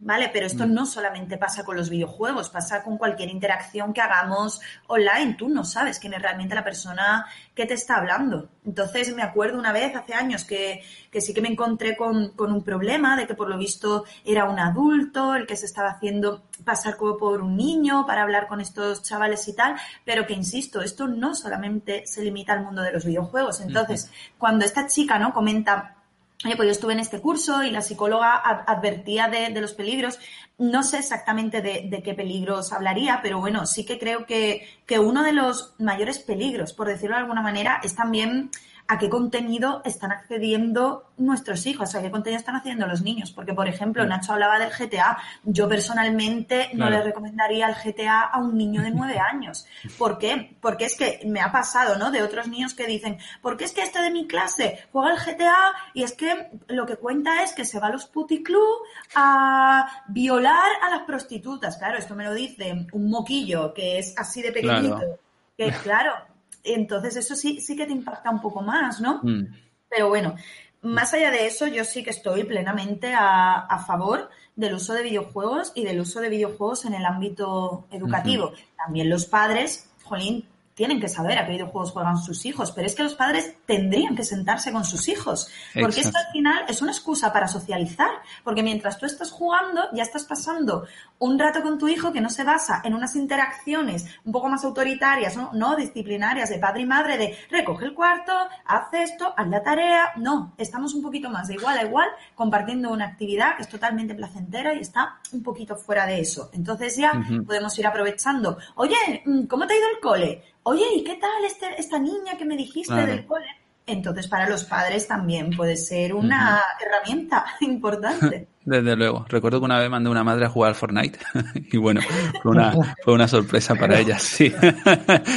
[0.00, 0.30] ¿Vale?
[0.32, 0.72] Pero esto mm.
[0.72, 5.34] no solamente pasa con los videojuegos, pasa con cualquier interacción que hagamos online.
[5.34, 8.48] Tú no sabes quién es realmente la persona que te está hablando.
[8.64, 10.82] Entonces, me acuerdo una vez, hace años, que,
[11.20, 15.34] sí que me encontré con, un problema de que por lo visto era un adulto
[15.34, 19.46] el que se estaba haciendo pasar como por un niño para hablar con estos chavales
[19.48, 23.60] y tal, pero que, insisto, esto no solamente se limita al mundo de los videojuegos.
[23.60, 25.32] Entonces, cuando esta chica, ¿no?
[25.32, 25.99] Comenta
[26.42, 30.18] pues yo estuve en este curso y la psicóloga advertía de, los peligros.
[30.58, 35.22] No sé exactamente de, qué peligros hablaría, pero bueno, sí que creo que, que uno
[35.22, 38.50] de los mayores peligros, por decirlo de alguna manera, es también
[38.90, 43.30] a qué contenido están accediendo nuestros hijos, a qué contenido están haciendo los niños.
[43.30, 45.16] Porque, por ejemplo, Nacho hablaba del GTA.
[45.44, 49.64] Yo personalmente no le recomendaría el GTA a un niño de nueve años.
[49.96, 50.56] ¿Por qué?
[50.60, 52.10] Porque es que me ha pasado, ¿no?
[52.10, 55.20] De otros niños que dicen, ¿por qué es que este de mi clase juega el
[55.20, 58.82] GTA y es que lo que cuenta es que se va a los puticlub
[59.14, 61.76] a violar a las prostitutas?
[61.76, 65.20] Claro, esto me lo dice un moquillo que es así de pequeñito.
[65.56, 66.14] Que claro,
[66.64, 69.20] entonces eso sí, sí que te impacta un poco más, ¿no?
[69.22, 69.46] Mm.
[69.88, 70.36] Pero bueno,
[70.82, 75.72] Más allá de eso, yo sí que estoy plenamente a, favor del uso de videojuegos
[75.74, 78.52] y del uso de videojuegos en el ámbito educativo.
[78.78, 82.94] También los padres, Jolín, tienen que saber a qué videojuegos juegan sus hijos, pero es
[82.94, 86.92] que los padres tendrían que sentarse con sus hijos, porque esto al final es una
[86.92, 88.10] excusa para socializar,
[88.44, 90.86] porque mientras tú estás jugando ya estás pasando
[91.18, 94.64] un rato con tu hijo que no se basa en unas interacciones un poco más
[94.64, 98.32] autoritarias, no, disciplinarias de padre y madre, de recoge el cuarto,
[98.64, 102.90] haz esto, haz la tarea, no, estamos un poquito más de igual a igual compartiendo
[102.90, 106.50] una actividad que es totalmente placentera y está un poquito fuera de eso.
[106.52, 107.12] Entonces ya
[107.44, 110.42] podemos ir aprovechando, oye, ¿cómo te ha ido el cole?
[110.64, 113.46] Oye, ¿y qué tal este, esta niña que me dijiste del cole?
[113.86, 118.46] Entonces, para los padres también puede ser una herramienta importante.
[118.64, 119.24] Desde luego.
[119.28, 121.18] Recuerdo que una vez mandé a una madre a jugar al Fortnite
[121.72, 122.00] y bueno,
[122.42, 124.18] fue una, fue una sorpresa para ella.
[124.18, 124.52] Sí,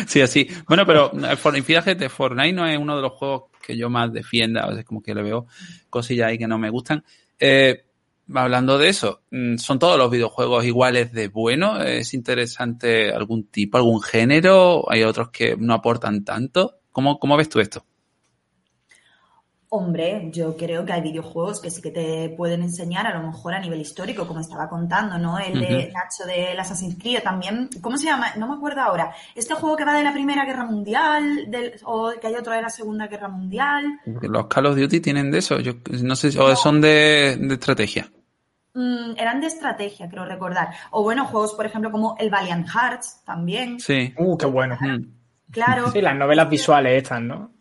[0.08, 0.48] sí, así.
[0.68, 1.12] Bueno, pero
[1.64, 4.62] fíjate, Fortnite no es uno de los juegos que yo más defienda.
[4.62, 5.48] A veces como que le veo
[5.90, 7.04] cosillas ahí que no me gustan.
[7.40, 7.86] Eh,
[8.34, 11.82] hablando de eso, mm, ¿son todos los videojuegos iguales de bueno?
[11.82, 14.90] ¿Es interesante algún tipo, algún género?
[14.90, 16.80] ¿Hay otros que no aportan tanto?
[16.92, 17.86] ¿Cómo, cómo ves tú esto?
[19.76, 23.56] Hombre, yo creo que hay videojuegos que sí que te pueden enseñar, a lo mejor
[23.56, 25.40] a nivel histórico, como estaba contando, ¿no?
[25.40, 27.72] El de Nacho de Assassin's Creed también.
[27.82, 28.28] ¿Cómo se llama?
[28.38, 29.16] No me acuerdo ahora.
[29.34, 32.62] Este juego que va de la Primera Guerra Mundial, del, o que hay otro de
[32.62, 34.00] la Segunda Guerra Mundial.
[34.06, 35.60] Los Call of Duty tienen de eso.
[35.60, 38.12] Yo no sé, o son de, estrategia.
[38.76, 40.68] Mm, eran de estrategia, creo recordar.
[40.92, 43.80] O bueno, juegos, por ejemplo, como el Valiant Hearts también.
[43.80, 44.14] Sí.
[44.20, 44.78] Uh, qué bueno.
[45.50, 45.90] Claro.
[45.90, 47.53] Sí, las novelas visuales estas, ¿no?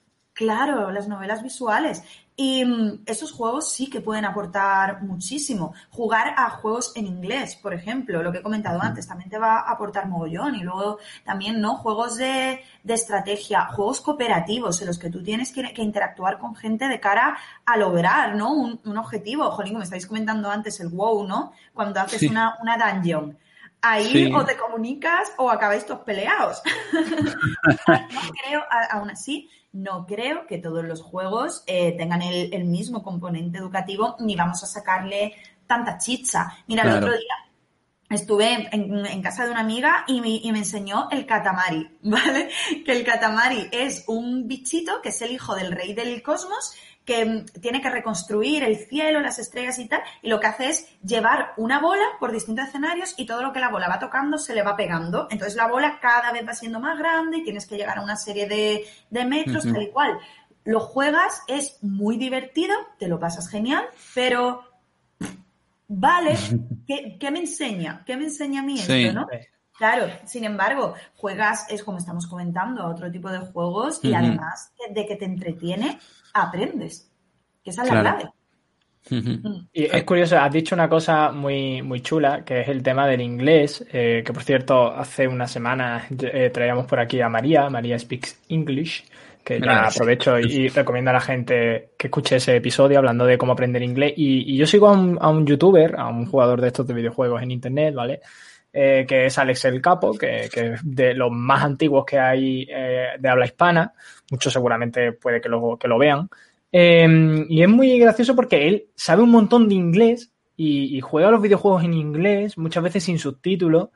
[0.42, 2.02] Claro, las novelas visuales.
[2.34, 5.72] Y mm, esos juegos sí que pueden aportar muchísimo.
[5.90, 9.60] Jugar a juegos en inglés, por ejemplo, lo que he comentado antes, también te va
[9.60, 10.56] a aportar mogollón.
[10.56, 11.76] Y luego también, ¿no?
[11.76, 16.98] Juegos de, estrategia, juegos cooperativos en los que tú tienes que, interactuar con gente de
[16.98, 18.52] cara a lograr, ¿no?
[18.52, 19.48] Un, objetivo.
[19.52, 21.52] Jolín, me estáis comentando antes el WoW, ¿no?
[21.72, 23.38] Cuando haces una, una dungeon
[23.82, 26.62] ahí o te comunicas o acabáis todos peleados.
[26.92, 33.58] no creo, aún así, no creo que todos los juegos eh, tengan el, mismo componente
[33.58, 35.34] educativo ni vamos a sacarle
[35.66, 36.46] tanta chicha.
[36.66, 37.34] Mira, el otro día
[38.08, 42.50] estuve en, casa de una amiga y me, y me, enseñó el katamari, ¿vale?
[42.84, 47.44] Que el katamari es un bichito que es el hijo del rey del cosmos que
[47.60, 51.52] tiene que reconstruir el cielo, las estrellas y tal, y lo que hace es llevar
[51.56, 54.62] una bola por distintos escenarios y todo lo que la bola va tocando se le
[54.62, 55.26] va pegando.
[55.30, 58.16] Entonces la bola cada vez va siendo más grande y tienes que llegar a una
[58.16, 60.18] serie de, metros, tal y cual.
[60.64, 63.84] Lo juegas, es muy divertido, te lo pasas genial,
[64.14, 64.62] pero
[65.88, 66.36] vale,
[67.18, 68.04] ¿qué, me enseña?
[68.06, 69.26] ¿Qué me enseña a mí esto, no?
[69.82, 75.04] Claro, sin embargo, juegas, es como estamos comentando, otro tipo de juegos y además de
[75.04, 75.98] que te entretiene,
[76.32, 77.10] aprendes.
[77.64, 78.28] Que esa es la clave.
[79.10, 79.66] Mm.
[79.72, 83.22] Y es curioso, has dicho una cosa muy, muy chula, que es el tema del
[83.22, 87.98] inglés, eh, que por cierto, hace una semana eh, traíamos por aquí a María, María
[87.98, 89.04] Speaks English,
[89.42, 93.54] que ya aprovecho y, recomiendo a la gente que escuche ese episodio hablando de cómo
[93.54, 94.14] aprender inglés.
[94.16, 97.42] Y, yo sigo a un, a un, youtuber, a un jugador de estos de videojuegos
[97.42, 98.20] en internet, ¿vale?
[98.74, 103.08] Eh, que es Alex el Capo, que, es de los más antiguos que hay eh,
[103.18, 103.92] de habla hispana.
[104.30, 106.30] Muchos seguramente puede que lo, que lo vean.
[106.72, 111.42] Em, y es muy gracioso porque él sabe un montón de inglés y, juega los
[111.42, 113.90] videojuegos en inglés, muchas veces sin subtítulos.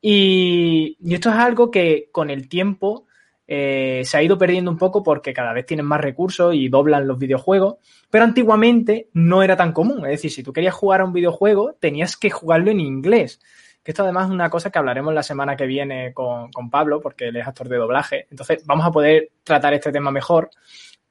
[0.00, 3.06] Y, esto es algo que con el tiempo
[3.46, 7.06] eh, se ha ido perdiendo un poco porque cada vez tienen más recursos y doblan
[7.06, 7.76] los videojuegos.
[8.10, 9.98] Pero antiguamente no era tan común.
[10.06, 13.40] Es decir, si tú querías jugar a un videojuego, tenías que jugarlo en inglés.
[13.86, 17.28] Que esto además es una cosa que hablaremos la semana que viene con, Pablo, porque
[17.28, 18.26] él es actor de doblaje.
[18.32, 20.50] Entonces vamos a poder tratar este tema mejor.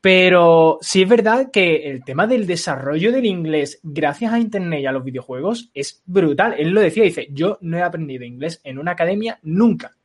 [0.02, 4.88] Pero sí es verdad que el tema del desarrollo del inglés gracias a Internet y
[4.88, 6.56] a los videojuegos es brutal.
[6.58, 9.96] Él lo decía, dice, yo no he aprendido inglés en una academia nunca.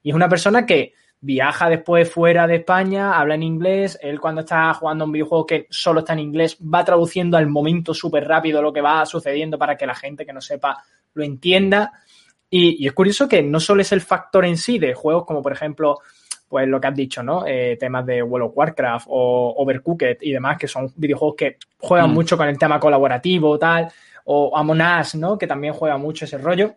[0.00, 4.42] Y es una persona que viaja después fuera de España, habla en inglés, él cuando
[4.42, 8.62] está jugando un videojuego que solo está en inglés va traduciendo al momento súper rápido
[8.62, 10.80] lo que va sucediendo para que la gente que no sepa
[11.14, 11.92] lo entienda.
[12.50, 15.52] Y, es curioso que no solo es el factor en sí de juegos como, por
[15.52, 15.98] ejemplo,
[16.48, 17.46] pues lo que has dicho, ¿no?
[17.46, 22.10] Eh, temas de World of Warcraft o Overcooked y demás, que son videojuegos que juegan
[22.10, 22.14] mm.
[22.14, 23.88] mucho con el tema colaborativo, tal,
[24.24, 25.38] o Among Us, ¿no?
[25.38, 26.74] Que también juega mucho ese rollo.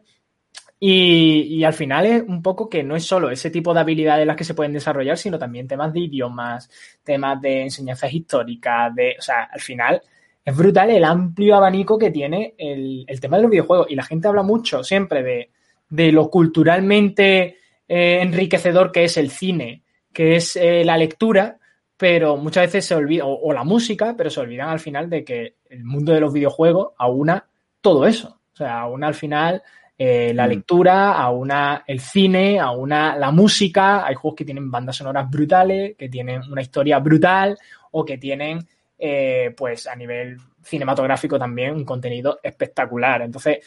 [0.79, 4.27] Y, y, al final es un poco que no es solo ese tipo de habilidades
[4.27, 6.69] las que se pueden desarrollar, sino también temas de idiomas,
[7.03, 10.01] temas de enseñanzas históricas, de, o sea, al final
[10.43, 13.87] es brutal el amplio abanico que tiene el, el tema de los videojuegos.
[13.89, 15.52] Y la gente habla mucho siempre de,
[15.93, 21.59] de lo culturalmente eh, enriquecedor que es el cine, que es eh, la lectura,
[21.95, 25.57] pero muchas veces se olvida, o, la música, pero se olvidan al final de que
[25.69, 27.45] el mundo de los videojuegos aúna
[27.79, 28.39] todo eso.
[28.53, 29.61] O sea, aúna al final
[29.95, 30.49] eh, la mm.
[30.49, 34.03] lectura, aúna el cine, aúna la música.
[34.03, 37.55] Hay juegos que tienen bandas sonoras brutales, que tienen una historia brutal
[37.91, 43.21] o que tienen, eh, pues a nivel cinematográfico también un contenido espectacular.
[43.21, 43.59] Entonces,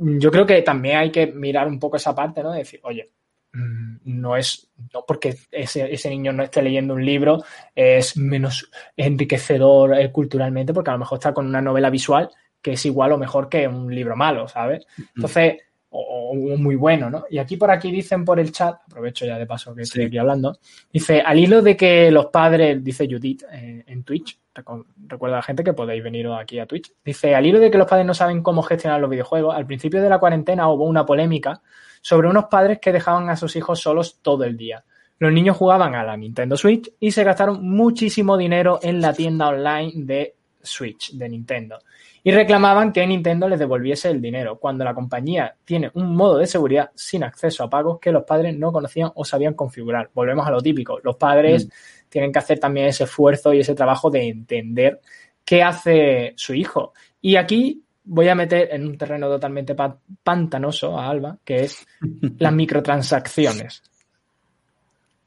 [0.00, 2.52] yo creo que también hay que mirar un poco esa parte, ¿no?
[2.52, 3.10] De decir, oye,
[3.52, 7.42] Mm, no es, no porque ese, ese, niño no esté leyendo un libro,
[7.74, 12.30] es menos enriquecedor eh, culturalmente, porque a lo mejor está con una novela visual
[12.62, 14.86] que es igual o mejor que un libro malo, ¿sabes?
[15.16, 15.56] Entonces,
[15.88, 17.24] o, muy bueno, ¿no?
[17.28, 20.18] Y aquí por aquí dicen por el chat, aprovecho ya de paso que estoy aquí
[20.18, 20.58] hablando,
[20.92, 25.42] dice, al hilo de que los padres, dice Judith eh, en Twitch, recuerda a la
[25.42, 28.14] gente que podéis venir aquí a Twitch, dice, al hilo de que los padres no
[28.14, 31.62] saben cómo gestionar los videojuegos, al principio de la cuarentena hubo una polémica
[32.00, 34.84] sobre unos padres que dejaban a sus hijos solos todo el día.
[35.18, 39.48] Los niños jugaban a la Nintendo Switch y se gastaron muchísimo dinero en la tienda
[39.48, 41.78] online de Switch, de Nintendo.
[42.22, 46.46] Y reclamaban que Nintendo les devolviese el dinero, cuando la compañía tiene un modo de
[46.46, 50.10] seguridad sin acceso a pagos que los padres no conocían o sabían configurar.
[50.14, 51.00] Volvemos a lo típico.
[51.02, 51.70] Los padres mm.
[52.10, 55.00] tienen que hacer también ese esfuerzo y ese trabajo de entender
[55.44, 56.92] qué hace su hijo.
[57.22, 59.74] Y aquí voy a meter en un terreno totalmente
[60.22, 61.86] pantanoso a Alba, que es
[62.38, 63.82] las microtransacciones.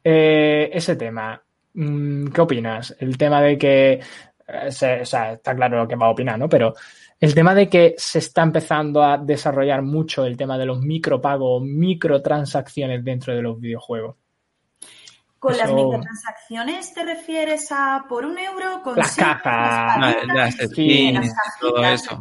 [0.03, 1.41] Eh, ese tema,
[1.73, 2.95] mm, ¿qué opinas?
[2.99, 3.99] El tema de que,
[4.47, 4.67] eh,
[5.01, 6.49] o sea, está claro lo que va a opinar, ¿no?
[6.49, 6.73] Pero
[7.19, 11.61] el tema de que se está empezando a desarrollar mucho el tema de los micropagos,
[11.61, 14.17] microtransacciones dentro de los videojuegos.
[15.39, 18.81] ¿Con las microtransacciones te refieres a por un euro?
[18.81, 22.17] Con las cajas, las, skins, todo eso.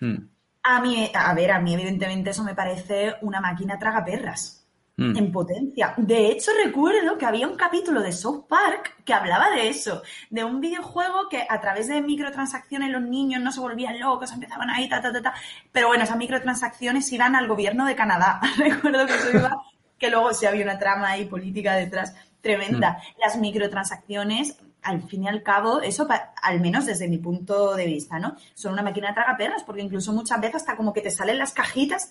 [0.00, 0.16] Hmm.
[0.64, 4.65] A mí, a ver, a mí evidentemente eso me parece una máquina traga perras.
[4.98, 5.14] Hmm.
[5.14, 5.92] En potencia.
[5.98, 10.42] De hecho, recuerdo que había un capítulo de South Park que hablaba de eso, de
[10.42, 14.88] un videojuego que a través de microtransacciones los niños no se volvían locos, empezaban ahí,
[14.88, 15.34] ta, ta, ta, ta.
[15.70, 18.40] Pero bueno, esas microtransacciones iban al gobierno de Canadá.
[18.56, 19.62] recuerdo que eso iba
[19.98, 22.92] que luego sí había una trama ahí política detrás tremenda.
[22.92, 23.20] Mm.
[23.20, 26.06] Las microtransacciones, al fin y al cabo, eso,
[26.42, 28.36] al menos desde mi punto de vista, ¿no?
[28.54, 31.52] Son una máquina de tragaperras, porque incluso muchas veces hasta como que te salen las
[31.52, 32.10] cajitas,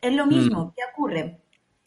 [0.00, 0.66] es lo mismo.
[0.66, 0.72] Mm.
[0.76, 1.40] ¿Qué ocurre?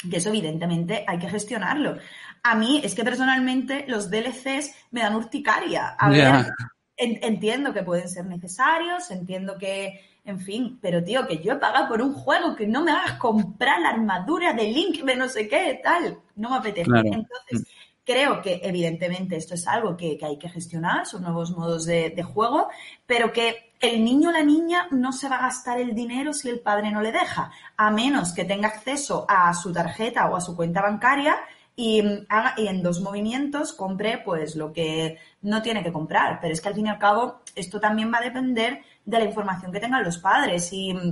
[0.10, 1.98] Que eso evidentemente hay que gestionarlo.
[2.44, 5.96] A mí es que personalmente los DLCs me dan urticaria.
[5.98, 6.54] A ver,
[6.98, 11.88] entiendo que pueden ser necesarios, entiendo que en fin, pero tío, que yo he pagado
[11.88, 15.48] por un juego que no me hagas comprar la armadura de Link de no sé
[15.48, 16.20] qué, tal.
[16.36, 16.92] No me apetece.
[16.92, 17.66] Entonces,
[18.08, 22.70] creo que evidentemente esto es algo que, hay que gestionar, son nuevos modos de, juego,
[23.06, 26.48] pero que el niño o la niña no se va a gastar el dinero si
[26.48, 30.42] el padre no le deja, a menos que tenga acceso a su tarjeta o a
[30.42, 31.36] su cuenta bancaria
[31.76, 36.40] y, haga, y en dos movimientos compre pues lo que no tiene que comprar.
[36.40, 39.26] Pero es que al fin y al cabo esto también va a depender de la
[39.26, 41.10] información que tengan los padres mm,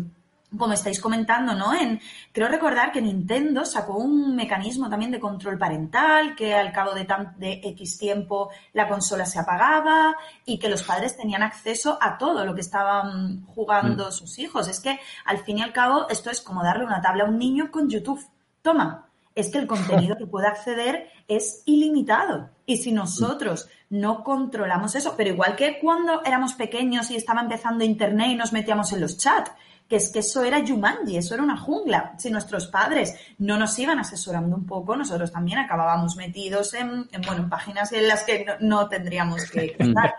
[0.57, 1.73] como estáis comentando, ¿no?
[1.73, 1.99] En,
[2.31, 7.07] creo recordar que Nintendo sacó un mecanismo también de control parental, que al cabo de,
[7.37, 10.15] de X tiempo la consola se apagaba
[10.45, 14.11] y que los padres tenían acceso a todo lo que estaban jugando mm.
[14.11, 14.67] sus hijos.
[14.67, 17.37] Es que al fin y al cabo esto es como darle una tabla a un
[17.37, 18.25] niño con YouTube.
[18.61, 22.49] Toma, es que el contenido que puede acceder es ilimitado.
[22.65, 27.83] Y si nosotros no controlamos eso, pero igual que cuando éramos pequeños y estaba empezando
[27.83, 29.51] Internet y nos metíamos en los chats,
[29.87, 32.15] que es que eso era Jumanji, eso era una jungla.
[32.17, 37.43] Si nuestros padres no nos iban asesorando un poco, nosotros también acabábamos metidos en, bueno,
[37.43, 40.15] en páginas en las que no, tendríamos que estar.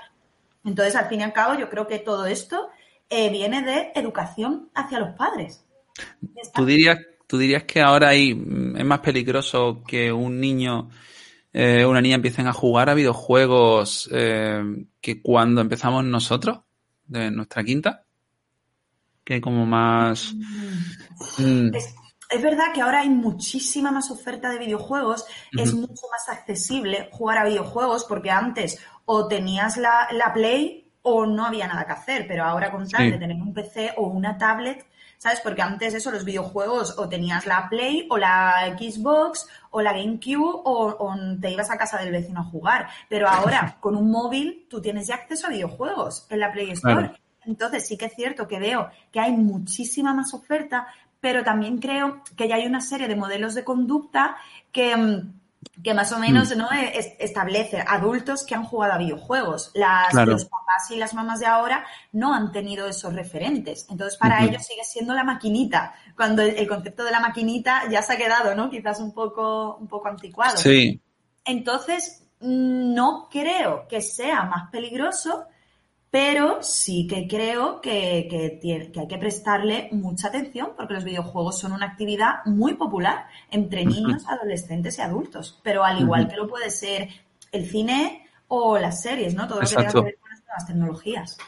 [0.65, 2.69] Entonces, al fin y al cabo, yo creo que todo esto
[3.11, 5.65] eh, viene de educación hacia los padres.
[6.55, 10.91] ¿Tú dirías, ¿Tú dirías que ahora hay, es más peligroso que un niño
[11.59, 14.63] eh, una niña empiecen a jugar a videojuegos eh,
[15.01, 16.59] que cuando empezamos nosotros,
[17.07, 18.06] de nuestra quinta,
[19.27, 20.35] que como más...
[21.37, 21.75] Mm.
[21.75, 27.39] Es, verdad que ahora hay muchísima más oferta de videojuegos, es mucho más accesible jugar
[27.39, 32.45] a videojuegos porque antes o tenías la, Play o no había nada que hacer, pero
[32.45, 34.87] ahora con tal de tener un PC o una tablet,
[35.19, 35.41] ¿sabes?
[35.41, 40.63] Porque antes eso, los videojuegos o tenías la Play o la Xbox o la GameCube
[40.65, 42.89] o, te ibas a casa del vecino a jugar.
[43.09, 47.13] Pero ahora, con un móvil, tú tienes ya acceso a videojuegos en la Play Store.
[47.47, 50.87] Entonces sí que es cierto que veo que hay muchísima más oferta,
[51.21, 54.37] pero también creo que ya hay una serie de modelos de conducta
[54.73, 55.33] que mm,
[55.83, 56.59] que más o menos mm.
[56.59, 56.69] ¿no?
[57.19, 59.71] establece adultos que han jugado a videojuegos.
[59.75, 63.87] Las, Los papás y las mamás de ahora no han tenido esos referentes.
[63.91, 68.15] Entonces, para ellos sigue siendo la maquinita, cuando el, concepto de la maquinita ya se
[68.15, 68.71] ha quedado, ¿no?
[68.71, 70.57] Quizás un poco, un poco anticuado.
[70.57, 71.01] Sí.
[71.45, 75.47] Entonces, no creo que sea más peligroso,
[76.11, 78.29] pero sí que creo que,
[78.63, 83.85] que, hay que prestarle mucha atención porque los videojuegos son una actividad muy popular entre
[83.85, 85.61] niños, adolescentes y adultos.
[85.63, 87.09] Pero al igual que lo puede ser
[87.53, 89.47] el cine o las series, ¿no?
[89.47, 91.39] Todo lo que tenga que ver con las nuevas tecnologías.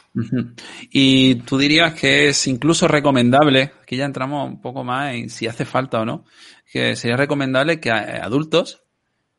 [0.91, 5.47] Y tú dirías que es incluso recomendable, aquí ya entramos un poco más en si
[5.47, 6.25] hace falta o no,
[6.71, 8.83] que sería recomendable que adultos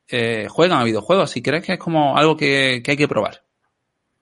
[0.08, 1.30] eh, juegan a videojuegos.
[1.30, 3.44] Si crees que es como algo que, hay que probar.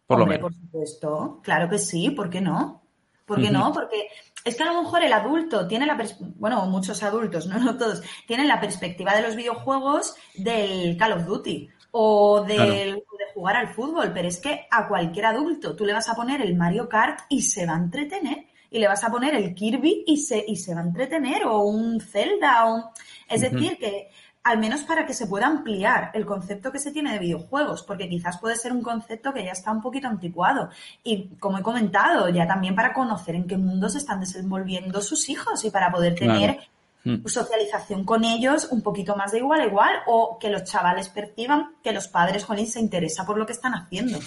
[0.09, 0.41] Por lo menos.
[0.41, 2.83] Por supuesto, claro que sí, ¿por qué no?
[3.27, 3.75] ¿Por qué no?
[3.75, 4.09] Porque
[4.43, 6.03] es que a lo mejor el adulto tiene la
[6.37, 11.27] bueno, muchos adultos, no, no todos, tienen la perspectiva de los videojuegos del Call of
[11.27, 13.03] Duty o de
[13.35, 16.57] jugar al fútbol, pero es que a cualquier adulto tú le vas a poner el
[16.57, 20.17] Mario Kart y se va a entretener y le vas a poner el Kirby y
[20.17, 22.93] se, y se va a entretener o un Zelda o
[23.29, 24.09] es decir que
[24.49, 28.09] al menos para que se pueda ampliar el concepto que se tiene de videojuegos, porque
[28.09, 30.71] quizás puede ser un concepto que ya está un poquito anticuado.
[31.05, 35.29] Y como he comentado, ya también para conocer en qué mundo se están desenvolviendo sus
[35.29, 36.61] hijos y para poder tener
[37.05, 37.27] mm.
[37.27, 41.75] socialización con ellos un poquito más de igual a igual o que los chavales perciban
[41.85, 44.19] que los padres, Jolín, se interesa por lo que están haciendo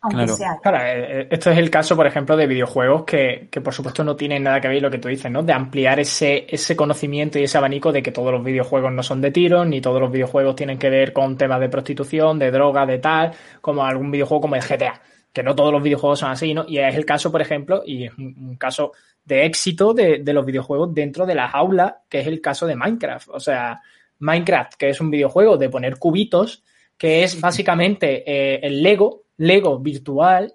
[0.00, 0.36] claro.
[0.62, 4.04] Claro, eh, eh, esto es el caso, por ejemplo, de videojuegos que, que, por supuesto
[4.04, 5.42] no tienen nada que ver lo que tú dices, ¿no?
[5.42, 9.20] De ampliar ese, ese conocimiento y ese abanico de que todos los videojuegos no son
[9.20, 12.86] de tiros, ni todos los videojuegos tienen que ver con temas de prostitución, de droga,
[12.86, 15.00] de tal, como algún videojuego como el GTA.
[15.32, 16.64] Que no todos los videojuegos son así, ¿no?
[16.66, 18.92] Y es el caso, por ejemplo, y es un, caso
[19.24, 22.76] de éxito de, de los videojuegos dentro de las aulas, que es el caso de
[22.76, 23.28] Minecraft.
[23.30, 23.80] O sea,
[24.20, 26.62] Minecraft, que es un videojuego de poner cubitos,
[26.96, 30.54] que es básicamente eh, el Lego, Lego virtual,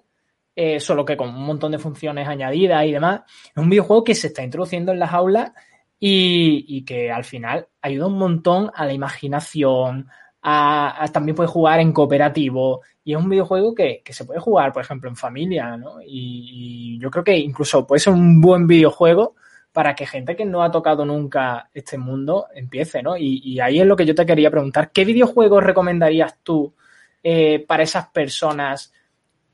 [0.56, 3.22] eh, solo que con un montón de funciones añadidas y demás.
[3.46, 5.52] Es un videojuego que se está introduciendo en las aulas
[5.98, 10.08] y, que al final ayuda un montón a la imaginación,
[10.42, 14.82] a, también puede jugar en cooperativo y es un videojuego que, se puede jugar, por
[14.82, 15.96] ejemplo, en familia, ¿no?
[16.06, 19.34] Y, yo creo que incluso puede ser un buen videojuego
[19.72, 23.16] para que gente que no ha tocado nunca este mundo empiece, ¿no?
[23.16, 26.74] Y, y ahí es lo que yo te quería preguntar, ¿qué videojuegos recomendarías tú
[27.26, 28.92] eh, para esas personas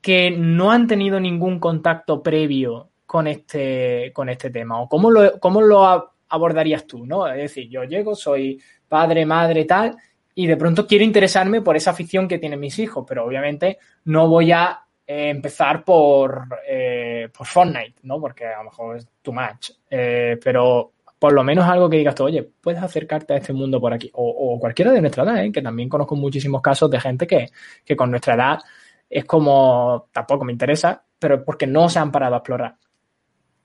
[0.01, 4.81] que no han tenido ningún contacto previo con este, con este tema?
[4.81, 7.05] ¿O cómo lo, cómo lo abordarías tú?
[7.05, 7.25] ¿no?
[7.27, 9.95] Es decir, yo llego, soy padre, madre, tal,
[10.35, 14.27] y de pronto quiero interesarme por esa afición que tienen mis hijos, pero obviamente no
[14.27, 18.19] voy a eh, empezar por, eh, por Fortnite, ¿no?
[18.19, 19.71] Porque a lo mejor es too much.
[19.89, 23.93] pero por lo menos algo que digas tú, oye, puedes acercarte a este mundo por
[23.93, 24.09] aquí.
[24.15, 25.51] O, cualquiera de nuestra edad, ¿eh?
[25.51, 27.51] que también conozco muchísimos casos de gente que,
[27.85, 28.59] que con nuestra edad
[29.07, 32.75] es como, tampoco me interesa, pero porque no se han parado a explorar.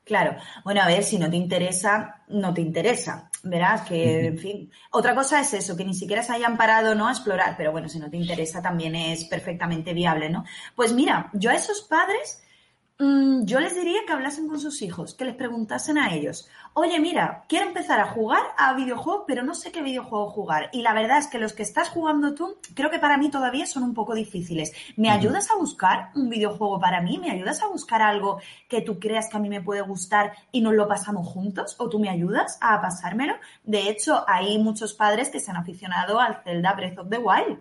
[0.04, 4.70] Claro, bueno, a ver, si no te interesa, no te interesa, verás que, en fin,
[4.90, 7.88] otra cosa es eso, que ni siquiera se hayan parado, ¿no?, a explorar, pero bueno,
[7.88, 10.44] si no te interesa también es perfectamente viable, ¿no?
[10.74, 12.45] Pues mira, yo a esos padres
[12.98, 17.44] yo les diría que hablasen con sus hijos, que les preguntasen a ellos, oye, mira,
[17.48, 20.70] quiero empezar a jugar a videojuegos, pero no sé qué videojuego jugar.
[20.72, 23.66] Y la verdad es que los que estás jugando tú, creo que para mí todavía
[23.66, 24.72] son un poco difíciles.
[24.96, 27.18] ¿Me ayudas a buscar un videojuego para mí?
[27.18, 30.61] ¿Me ayudas a buscar algo que tú creas que a mí me puede gustar y
[30.61, 31.76] nos lo pasamos juntos?
[31.78, 33.35] ¿O tú me ayudas a pasármelo?
[33.62, 37.59] De hecho, hay muchos padres que se han aficionado al Zelda Breath of the Wild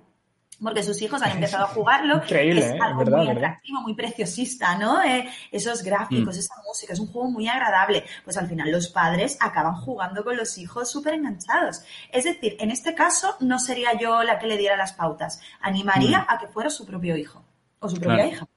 [0.62, 2.16] porque sus hijos han empezado a jugarlo.
[2.16, 2.80] Increíble, es ¿eh?
[2.82, 5.04] algo muy atractivo, muy preciosista, ¿no?
[5.04, 6.40] Eh, esos gráficos, mm.
[6.40, 8.04] esa música, es un juego muy agradable.
[8.24, 11.82] Pues al final los padres acaban jugando con los hijos súper enganchados.
[12.12, 15.42] Es decir, en este caso no sería yo la que le diera las pautas.
[15.62, 16.26] Animaría mm.
[16.30, 17.44] a que fuera su propio hijo
[17.80, 18.48] o su propia hija.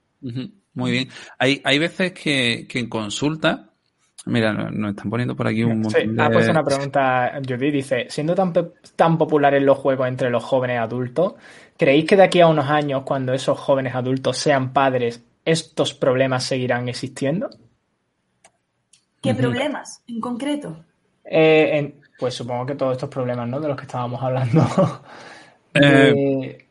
[0.75, 1.09] Muy bien.
[1.39, 3.68] Hay, hay veces que, que en consulta
[4.29, 8.07] Mira, nos están poniendo por aquí un montón sí, Ha puesto una pregunta, Judy, dice,
[8.11, 8.53] siendo tan,
[8.95, 11.35] tan populares los juegos entre los jóvenes adultos,
[11.77, 16.45] ¿creéis que de aquí a unos años, cuando esos jóvenes adultos sean padres, estos problemas
[16.45, 17.49] seguirán existiendo?
[19.23, 20.85] ¿Qué problemas en concreto?
[21.25, 23.61] Eh, pues supongo que todos estos problemas, ¿no?
[23.61, 24.67] De los que estábamos hablando.
[25.75, 26.64] Eh,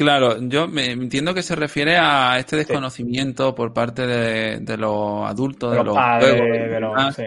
[0.00, 5.76] Claro, yo me entiendo que se refiere a este desconocimiento por parte de, los adultos,
[5.76, 7.18] de, los, padres, de los,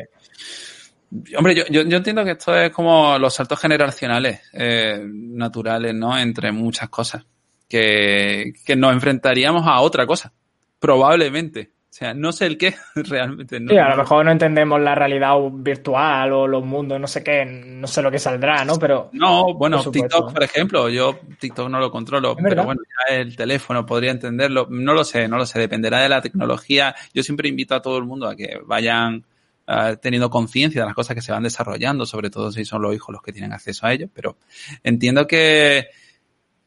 [1.37, 6.17] Hombre, yo, yo, entiendo que esto es como los saltos generacionales eh, naturales, ¿no?
[6.17, 7.23] Entre muchas cosas.
[7.69, 10.33] Que, que nos enfrentaríamos a otra cosa,
[10.79, 11.69] probablemente.
[11.93, 13.59] O sea, no sé el qué realmente.
[13.59, 17.23] No, sí, a lo mejor no entendemos la realidad virtual o los mundos, no sé
[17.23, 18.79] qué, no sé lo que saldrá, ¿no?
[18.79, 19.11] Pero.
[19.13, 23.85] No, bueno, TikTok, por ejemplo, yo TikTok no lo controlo, pero bueno, ya el teléfono
[23.85, 24.65] podría entenderlo.
[24.71, 26.95] No lo sé, no lo sé, dependerá de la tecnología.
[27.13, 29.23] Yo siempre invito a todo el mundo a que vayan
[29.67, 32.95] uh, teniendo conciencia de las cosas que se van desarrollando, sobre todo si son los
[32.95, 34.37] hijos los que tienen acceso a ellos, pero
[34.83, 35.89] entiendo que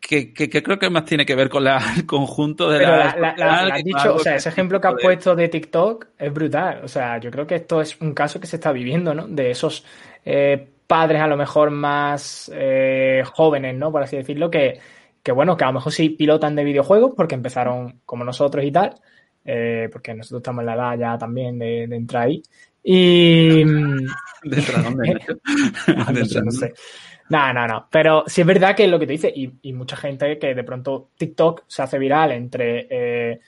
[0.06, 3.78] que, creo que más tiene que ver con la, el conjunto de Pero la...
[3.84, 6.80] dicho, o sea, ese ejemplo que has puesto de TikTok es brutal.
[6.84, 9.26] O sea, yo creo que esto es un caso que se está viviendo, ¿no?
[9.26, 9.84] De esos
[10.24, 13.90] eh, padres a lo mejor más eh, jóvenes, ¿no?
[13.90, 14.78] Por así decirlo, que,
[15.22, 18.70] que, bueno, que a lo mejor sí pilotan de videojuegos porque empezaron como nosotros y
[18.70, 18.94] tal,
[19.44, 22.42] eh, porque nosotros estamos en la edad ya también de, entrar ahí.
[22.82, 23.64] Y...
[24.44, 25.18] ¿De entrar dónde?
[26.44, 26.72] no sé.
[26.72, 26.72] No,
[27.52, 27.88] no, no.
[27.90, 31.10] Pero sí es verdad que lo que te dice, y, mucha gente que de pronto
[31.16, 33.40] TikTok se hace viral entre eh,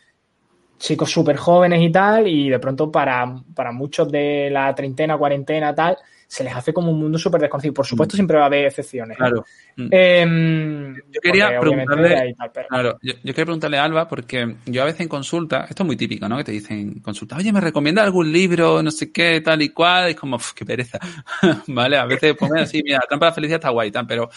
[0.78, 5.74] chicos súper jóvenes y tal, y de pronto para, para muchos de la treintena, cuarentena,
[5.74, 5.98] tal,
[6.28, 7.72] se les hace como un mundo súper desconocido.
[7.72, 8.18] Por supuesto, mm.
[8.18, 9.16] siempre va a haber excepciones.
[9.16, 9.44] Claro.
[9.76, 9.88] Mm.
[9.90, 12.36] Em, yo quería preguntarle,
[12.68, 15.96] claro, yo, quería preguntarle a Alba, porque yo a veces en consulta, esto es muy
[15.96, 16.36] típico, ¿no?
[16.36, 20.10] Que te dicen consulta, oye, ¿me recomienda algún libro, no sé qué, tal y cual?
[20.10, 20.98] es como, qué pereza.
[21.66, 21.96] ¿Vale?
[21.96, 24.28] A veces ponen así, mira, la trampa de la felicidad está guay, tal, pero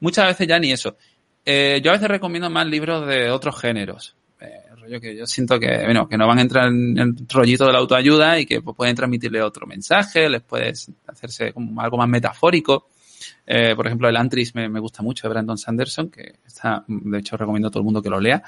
[0.00, 0.96] muchas veces ya ni eso.
[1.42, 4.14] Eh, yo a veces recomiendo más libros de otros géneros
[4.90, 7.72] yo que yo siento que, bueno, que no van a entrar en el rollito de
[7.72, 12.08] la autoayuda y que pues, pueden transmitirle otro mensaje, les puedes hacerse como algo más
[12.08, 12.88] metafórico.
[13.46, 17.18] Eh, por ejemplo, el Antris me, me, gusta mucho de Brandon Sanderson, que está, de
[17.18, 18.42] hecho recomiendo a todo el mundo que lo lea.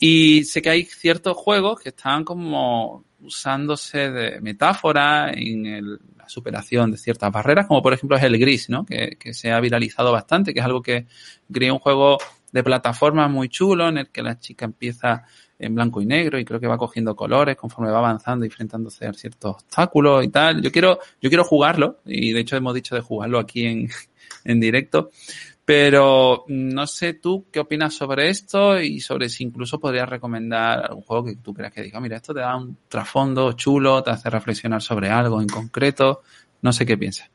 [0.00, 5.84] Y sé que hay ciertos juegos que están como usándose de metáfora en
[6.16, 8.84] la superación de ciertas barreras, como por ejemplo es el Gris, ¿no?
[8.84, 11.06] Que, que se ha viralizado bastante, que es algo que
[11.48, 12.18] Gris un juego
[12.52, 15.24] de plataforma muy chulo en el que la chica empieza
[15.58, 19.06] en blanco y negro y creo que va cogiendo colores conforme va avanzando y enfrentándose
[19.06, 20.62] a ciertos obstáculos y tal.
[20.62, 23.88] Yo quiero, yo quiero jugarlo y de hecho hemos dicho de jugarlo aquí en,
[24.44, 25.10] en directo.
[25.64, 31.02] Pero no sé tú qué opinas sobre esto y sobre si incluso podrías recomendar algún
[31.02, 34.30] juego que tú creas que diga, mira, esto te da un trasfondo chulo, te hace
[34.30, 36.22] reflexionar sobre algo en concreto.
[36.62, 37.30] No sé qué piensas.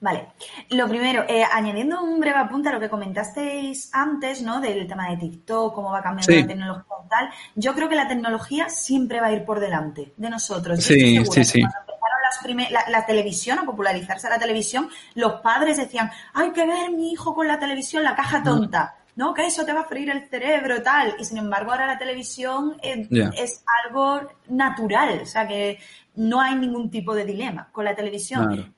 [0.00, 0.28] Vale,
[0.70, 4.60] lo primero, eh, añadiendo un breve apunte a lo que comentasteis antes, ¿no?
[4.60, 7.30] Del tema de TikTok, cómo va cambiando la tecnología y tal.
[7.56, 10.82] Yo creo que la tecnología siempre va a ir por delante de nosotros.
[10.82, 11.60] sí, sí, sí.
[11.60, 16.92] Cuando empezaron las la, televisión, a popularizarse la televisión, los padres decían, hay que ver
[16.92, 18.94] mi hijo con la televisión, la caja tonta.
[19.18, 21.16] No, que eso te va a freír el cerebro, tal.
[21.18, 25.18] Y sin embargo, ahora la televisión eh, es algo natural.
[25.20, 25.80] O sea, que
[26.14, 28.72] no hay ningún tipo de dilema con la televisión.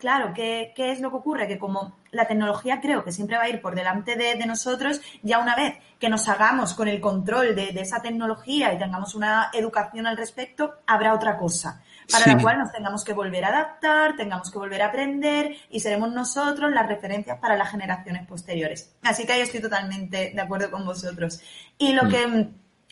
[0.00, 1.46] Claro, ¿qué, es lo que ocurre?
[1.46, 5.38] Que como la tecnología creo que siempre va a ir por delante de, nosotros, ya
[5.38, 10.08] una vez que nos hagamos con el control de, esa tecnología y tengamos una educación
[10.08, 14.50] al respecto, habrá otra cosa para la cual nos tengamos que volver a adaptar, tengamos
[14.50, 18.96] que volver a aprender y seremos nosotros las referencias para las generaciones posteriores.
[19.02, 21.40] Así que ahí estoy totalmente de acuerdo con vosotros.
[21.76, 22.08] Y lo mm.
[22.08, 22.48] que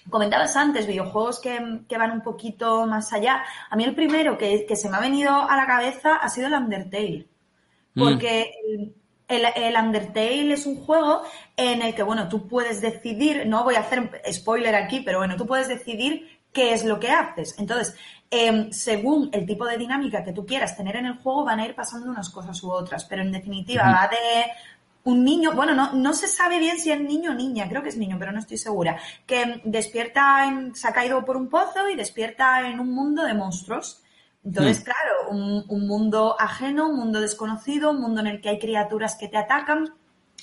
[0.08, 1.58] Comentabas antes videojuegos que,
[1.98, 3.42] van un poquito más allá.
[3.68, 6.54] A mí el primero que, se me ha venido a la cabeza ha sido el
[6.54, 7.26] Undertale.
[7.94, 8.04] Mm.
[8.04, 8.52] Porque
[9.26, 11.22] el, Undertale es un juego
[11.56, 15.36] en el que, bueno, tú puedes decidir, no voy a hacer spoiler aquí, pero bueno,
[15.36, 17.58] tú puedes decidir qué es lo que haces.
[17.58, 17.96] Entonces,
[18.30, 21.66] em, según el tipo de dinámica que tú quieras tener en el juego, van a
[21.66, 23.04] ir pasando unas cosas u otras.
[23.04, 24.50] Pero en definitiva, va de
[25.04, 27.90] un niño, bueno, no, no se sabe bien si es niño o niña, creo que
[27.90, 31.88] es niño, pero no estoy segura, que despierta, en, se ha caído por un pozo
[31.88, 34.02] y despierta en un mundo de monstruos.
[34.44, 34.84] Entonces, hmm.
[34.84, 39.16] claro, un, un, mundo ajeno, un mundo desconocido, un mundo en el que hay criaturas
[39.16, 39.94] que te atacan.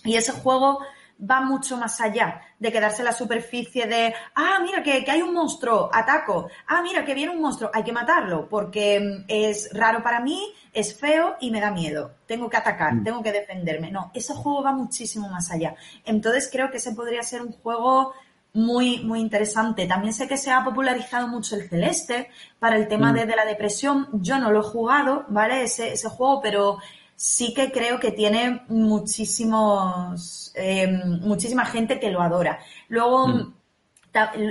[0.05, 0.79] Y ese juego
[1.19, 5.33] va mucho más allá de quedarse en la superficie de, ah, mira, que, hay un
[5.33, 10.01] monstruo, ataco, ah, mira, que viene un monstruo, hay que matarlo, porque mm, es raro
[10.03, 13.03] para mí, es feo y me da miedo, tengo que atacar, mm.
[13.03, 13.91] tengo que defenderme.
[13.91, 15.75] No, ese juego va muchísimo más allá.
[16.05, 18.13] Entonces creo que ese podría ser un juego
[18.53, 19.87] muy, muy interesante.
[19.87, 23.15] También sé que se ha popularizado mucho el celeste para el tema mm.
[23.15, 24.07] de, la depresión.
[24.13, 25.63] Yo no lo he jugado, ¿vale?
[25.63, 26.77] Ese, ese juego, pero
[27.15, 30.87] sí que creo que tiene muchísimos, eh,
[31.21, 32.59] muchísima gente que lo adora.
[32.89, 33.53] Luego, mm.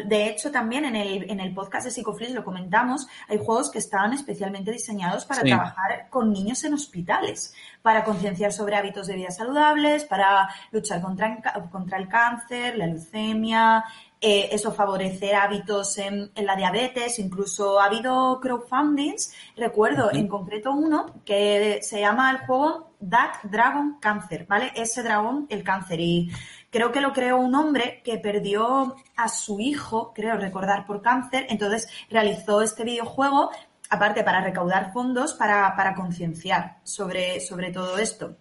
[0.07, 3.79] de hecho, también en el, en el podcast de Psicoflix lo comentamos, hay juegos que
[3.79, 9.31] están especialmente diseñados para trabajar con niños en hospitales, para concienciar sobre hábitos de vida
[9.31, 11.41] saludables, para luchar contra,
[11.71, 13.85] contra el cáncer, la leucemia,
[14.25, 21.07] eh, eso favorecer hábitos en, la diabetes, incluso ha habido crowdfundings, recuerdo en concreto uno
[21.25, 24.71] que se llama el juego That Dragon Cancer, ¿vale?
[24.77, 25.99] Ese dragón, el cáncer.
[25.99, 26.31] Y
[26.71, 31.47] creo que lo creó un hombre que perdió a su hijo, creo recordar, por cáncer,
[31.49, 33.51] entonces realizó este videojuego,
[33.91, 38.37] aparte para recaudar fondos, para, para concienciar sobre, sobre todo esto.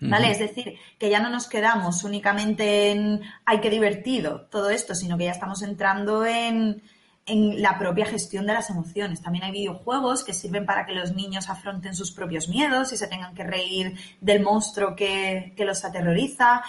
[0.00, 0.30] ¿Vale?
[0.30, 5.16] Es decir, que ya no nos quedamos únicamente en ay, qué divertido todo esto, sino
[5.16, 6.82] que ya estamos entrando en,
[7.26, 9.22] en la propia gestión de las emociones.
[9.22, 13.08] También hay videojuegos que sirven para que los niños afronten sus propios miedos y se
[13.08, 16.62] tengan que reír del monstruo que, que los aterroriza.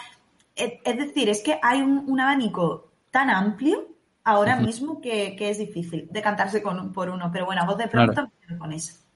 [0.56, 3.88] es decir, es que hay un, abanico tan amplio
[4.24, 7.30] ahora mismo que, es difícil decantarse con, por uno.
[7.32, 9.07] Pero bueno, vos de pronto con eso.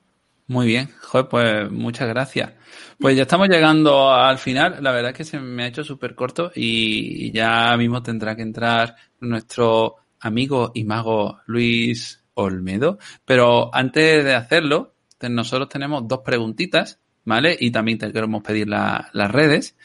[0.52, 2.52] Muy bien, Joder, pues muchas gracias.
[3.00, 4.84] Pues ya estamos llegando al final.
[4.84, 8.42] La verdad es que se me ha hecho súper corto y ya mismo tendrá que
[8.42, 13.00] entrar nuestro amigo y mago Luis Olmedo.
[13.24, 17.56] Pero antes de hacerlo, nosotros tenemos dos preguntitas, ¿vale?
[17.58, 19.78] Y también te queremos pedir las redes.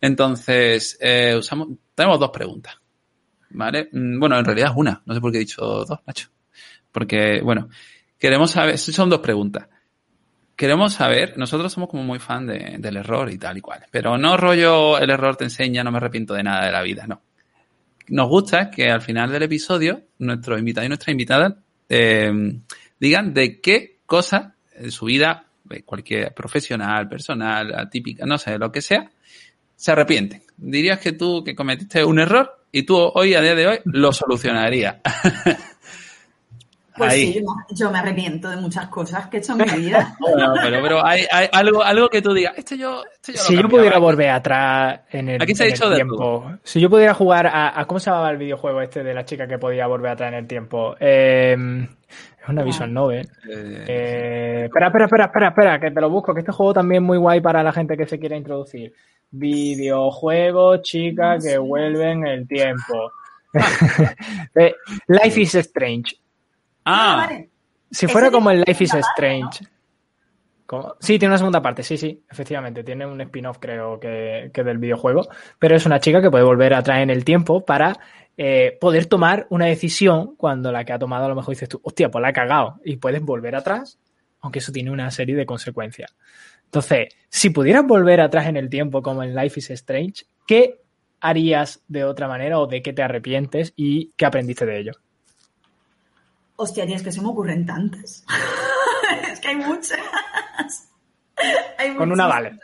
[0.00, 2.76] Entonces, eh, usamos, tenemos dos preguntas,
[3.50, 3.88] ¿vale?
[3.92, 5.00] Mm, bueno, en realidad es una.
[5.06, 6.28] No sé por qué he dicho dos, Nacho.
[6.90, 7.68] Porque, bueno,
[8.18, 9.68] queremos saber, son dos preguntas
[10.58, 14.36] queremos saber, nosotros somos como muy fan del error y tal y cual, pero no
[14.36, 17.22] rollo el error te enseña, no me arrepiento de nada de la vida, no.
[18.08, 21.54] Nos gusta que al final del episodio nuestros invitados y nuestras invitadas
[21.88, 22.58] eh,
[22.98, 25.44] digan de qué cosa en su vida,
[25.84, 29.08] cualquier profesional, personal, atípica, no sé, lo que sea,
[29.76, 30.42] se arrepienten.
[30.56, 34.12] Dirías que tú que cometiste un error y tú hoy, a día de hoy, lo
[34.12, 34.96] solucionarías.
[36.98, 40.16] Pues sí, yo, me arrepiento de muchas cosas que he hecho en mi vida.
[40.18, 43.56] bueno, pero, pero hay, hay, algo, algo que tú digas, esto yo, esto yo Si
[43.56, 47.46] yo pudiera volver atrás en el, Aquí se ha dicho tiempo, si yo pudiera jugar
[47.46, 50.38] a, ¿Cómo se llamaba el videojuego este de la chica que podía volver atrás en
[50.38, 50.96] el tiempo?
[51.00, 53.28] Em, es una visual novel.
[53.48, 57.02] Eh, eh, espera, espera, espera, espera, espera, que te lo busco, que este juego también
[57.02, 58.92] es muy guay para la gente que se quiera introducir.
[59.30, 63.12] Videojuegos, chicas que vuelven el tiempo.
[64.54, 64.74] Eh,
[65.06, 66.14] Life is Strange.
[66.90, 67.28] Ah,
[67.90, 69.60] Si fuera como el Life is Strange.
[71.00, 72.82] Sí, tiene una segunda parte, sí, sí, efectivamente.
[72.82, 75.28] Tiene un spin-off, creo que, del videojuego.
[75.58, 77.98] Pero es una chica que puede volver atrás en el tiempo para
[78.36, 81.80] eh, poder tomar una decisión cuando la que ha tomado a lo mejor dices tú,
[81.82, 82.80] hostia, pues la he cagado.
[82.84, 83.98] Y puedes volver atrás,
[84.40, 86.16] aunque eso tiene una serie de consecuencias.
[86.64, 90.80] Entonces, si pudieras volver atrás en el tiempo como en Life is Strange, ¿qué
[91.20, 94.92] harías de otra manera o de qué te arrepientes y qué aprendiste de ello?
[96.60, 98.24] Hostia, tío, es que se me ocurren tantas.
[99.32, 100.00] es que hay muchas.
[101.96, 102.58] Con una vale.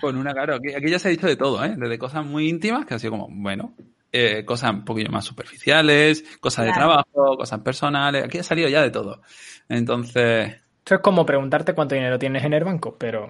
[0.00, 0.54] Con una, claro.
[0.54, 1.74] Aquí, ya se ha dicho de todo, ¿eh?
[1.76, 3.74] Desde cosas muy íntimas, que ha sido como, bueno,
[4.12, 8.24] eh, cosas un poquillo más superficiales, cosas de trabajo, cosas personales.
[8.24, 9.22] Aquí ha salido ya de todo.
[9.68, 10.54] Entonces.
[10.78, 13.26] Esto es como preguntarte cuánto dinero tienes en el banco, pero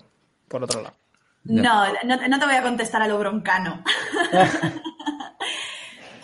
[0.47, 0.97] por otro lado.
[1.45, 3.83] No, no, no, te voy a contestar a lo broncano.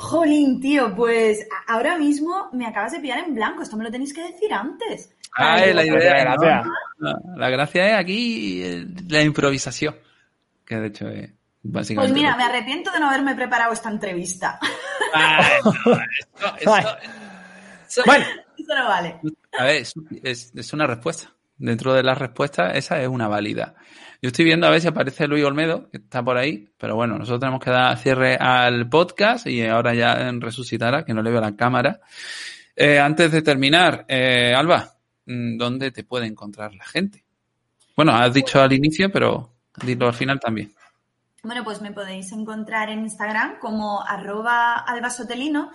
[0.03, 3.63] Jolín, tío, pues ahora mismo me acabas de pillar en blanco.
[3.63, 5.15] Esto me lo tenéis que decir antes.
[5.35, 6.65] Ay, la idea, la, gracia.
[7.37, 9.97] la gracia es aquí eh, la improvisación.
[10.67, 11.31] Que de hecho es
[11.63, 12.13] básicamente.
[12.13, 14.59] Pues mira, me arrepiento de no haberme preparado esta entrevista.
[16.65, 16.89] bueno.
[17.89, 19.21] Eso no vale.
[19.57, 19.83] A ver,
[20.23, 21.33] es, es una respuesta.
[21.57, 23.75] Dentro de las respuestas, esa es una válida.
[24.21, 27.19] Yo estoy viendo a ver si aparece Luis Olmedo, que está por ahí, pero bueno,
[27.19, 31.41] nosotros tenemos que dar cierre al podcast y ahora ya resucitará, que no le veo
[31.41, 32.01] la cámara.
[32.77, 34.97] Eh, antes de terminar, eh, Alba,
[35.27, 37.25] mm, ¿dónde te puede encontrar la gente?
[37.97, 40.73] Bueno, has dicho al inicio, pero dilo al final también.
[41.43, 45.73] Bueno, pues me podéis encontrar en Instagram como arroba albasotelino.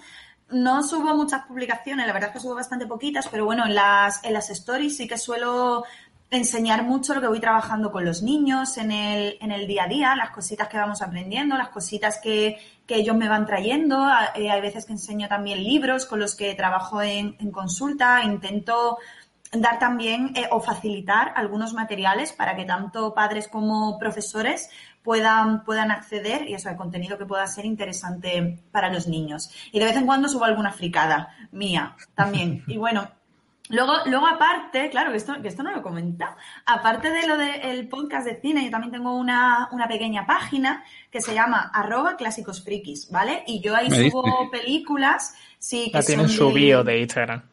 [0.50, 4.24] No subo muchas publicaciones, la verdad es que subo bastante poquitas, pero bueno, en las,
[4.24, 5.84] en las stories sí que suelo
[6.30, 9.88] enseñar mucho lo que voy trabajando con los niños en el, en el día a
[9.88, 14.08] día, las cositas que vamos aprendiendo, las cositas que, que ellos me van trayendo.
[14.36, 18.24] Eh, hay veces que enseño también libros con los que trabajo en, en consulta.
[18.24, 18.98] Intento
[19.52, 24.70] dar también eh, o facilitar algunos materiales para que tanto padres como profesores
[25.04, 29.50] puedan, puedan acceder y eso, el contenido que pueda ser interesante para los niños.
[29.72, 32.64] Y de vez en cuando subo alguna fricada mía también.
[32.68, 33.10] Y bueno,
[33.70, 36.36] Luego, luego aparte, claro, que esto, que esto no lo he comentado,
[36.66, 41.34] aparte de lo del podcast de cine, yo también tengo una, pequeña página que se
[41.34, 43.44] llama arroba clásicos frikis, ¿vale?
[43.46, 47.44] Y yo ahí subo películas, sí, que La tienen su bio de Instagram.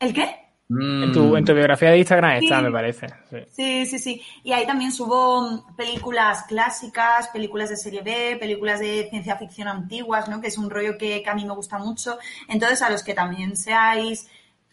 [0.00, 0.41] ¿El qué?
[0.80, 3.06] En, tu, en tu biografía de Instagram está, me parece.
[3.50, 3.86] Sí.
[3.86, 3.98] sí.
[3.98, 9.68] sí, Y ahí también subo películas clásicas, películas de serie B, películas de ciencia ficción
[9.68, 10.40] antiguas, ¿no?
[10.40, 12.18] Que es un rollo que, que a mí me gusta mucho.
[12.48, 14.28] Entonces, a los que también seáis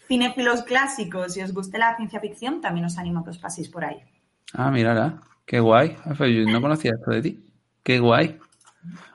[0.07, 3.69] cinéfilos clásicos y os guste la ciencia ficción, también os animo a que os paséis
[3.69, 3.97] por ahí.
[4.53, 5.95] Ah, mira, qué guay.
[6.05, 7.45] Yo no conocía esto de ti.
[7.83, 8.37] Qué guay.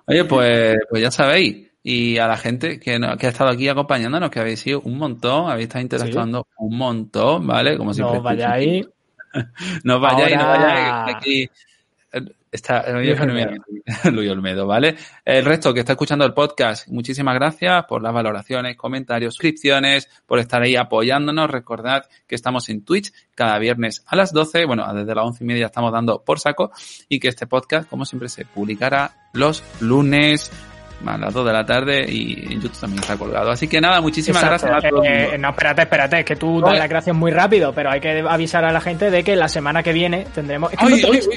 [0.06, 1.68] Oye, pues, pues ya sabéis.
[1.84, 5.50] Y a la gente que, que ha estado aquí acompañándonos, que habéis sido un montón,
[5.50, 7.76] habéis estado interactuando un montón, ¿vale?
[7.76, 8.16] Como siempre.
[8.18, 8.86] No vayáis.
[9.84, 11.16] no vayáis, no vayáis.
[11.16, 11.50] Aquí
[12.54, 13.50] Está Luis Olmedo.
[14.12, 14.94] Luis Olmedo, ¿vale?
[15.24, 20.38] El resto que está escuchando el podcast, muchísimas gracias por las valoraciones, comentarios, suscripciones, por
[20.38, 21.50] estar ahí apoyándonos.
[21.50, 25.48] Recordad que estamos en Twitch cada viernes a las 12, bueno, desde las once y
[25.48, 26.70] media estamos dando por saco
[27.08, 30.52] y que este podcast, como siempre, se publicará los lunes
[31.06, 33.50] a las 2 de la tarde y en YouTube también está colgado.
[33.50, 35.04] Así que nada, muchísimas gracias a todos.
[35.06, 38.24] Eh, no, espérate, espérate, es que tú das las gracias muy rápido, pero hay que
[38.28, 40.72] avisar a la gente de que la semana que viene tendremos...
[40.72, 40.84] Es que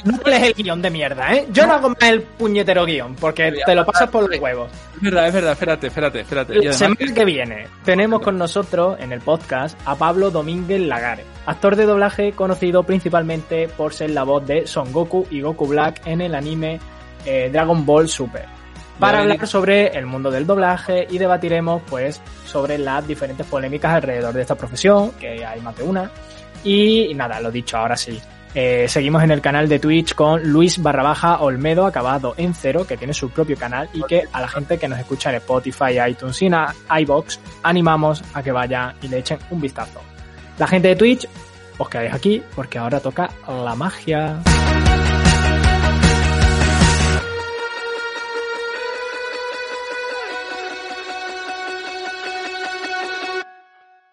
[0.05, 1.47] no, lees el guion de mierda, ¿eh?
[1.51, 4.70] Yo no hago más el puñetero guion, porque te lo pasas por los huevos.
[4.95, 6.55] Es verdad, es verdad, espérate, espérate, espérate.
[6.55, 11.76] La semana que viene tenemos con nosotros en el podcast a Pablo Domínguez Lagares, actor
[11.76, 16.22] de doblaje conocido principalmente por ser la voz de Son Goku y Goku Black en
[16.22, 16.80] el anime
[17.26, 18.57] eh, Dragon Ball Super
[19.00, 24.34] para hablar sobre el mundo del doblaje y debatiremos pues sobre las diferentes polémicas alrededor
[24.34, 26.12] de esta profesión, que hay más de una.
[26.64, 28.20] Y, nada, lo dicho, ahora sí.
[28.56, 32.98] Eh, seguimos en el canal de Twitch con Luis Barrabaja Olmedo, acabado en cero, que
[32.98, 36.41] tiene su propio canal y que a la gente que nos escucha en Spotify, iTunes
[36.41, 36.50] y
[37.02, 40.02] iBox animamos a que vayan y le echen un vistazo.
[40.58, 41.28] La gente de Twitch,
[41.78, 44.39] os quedáis aquí porque ahora toca la magia.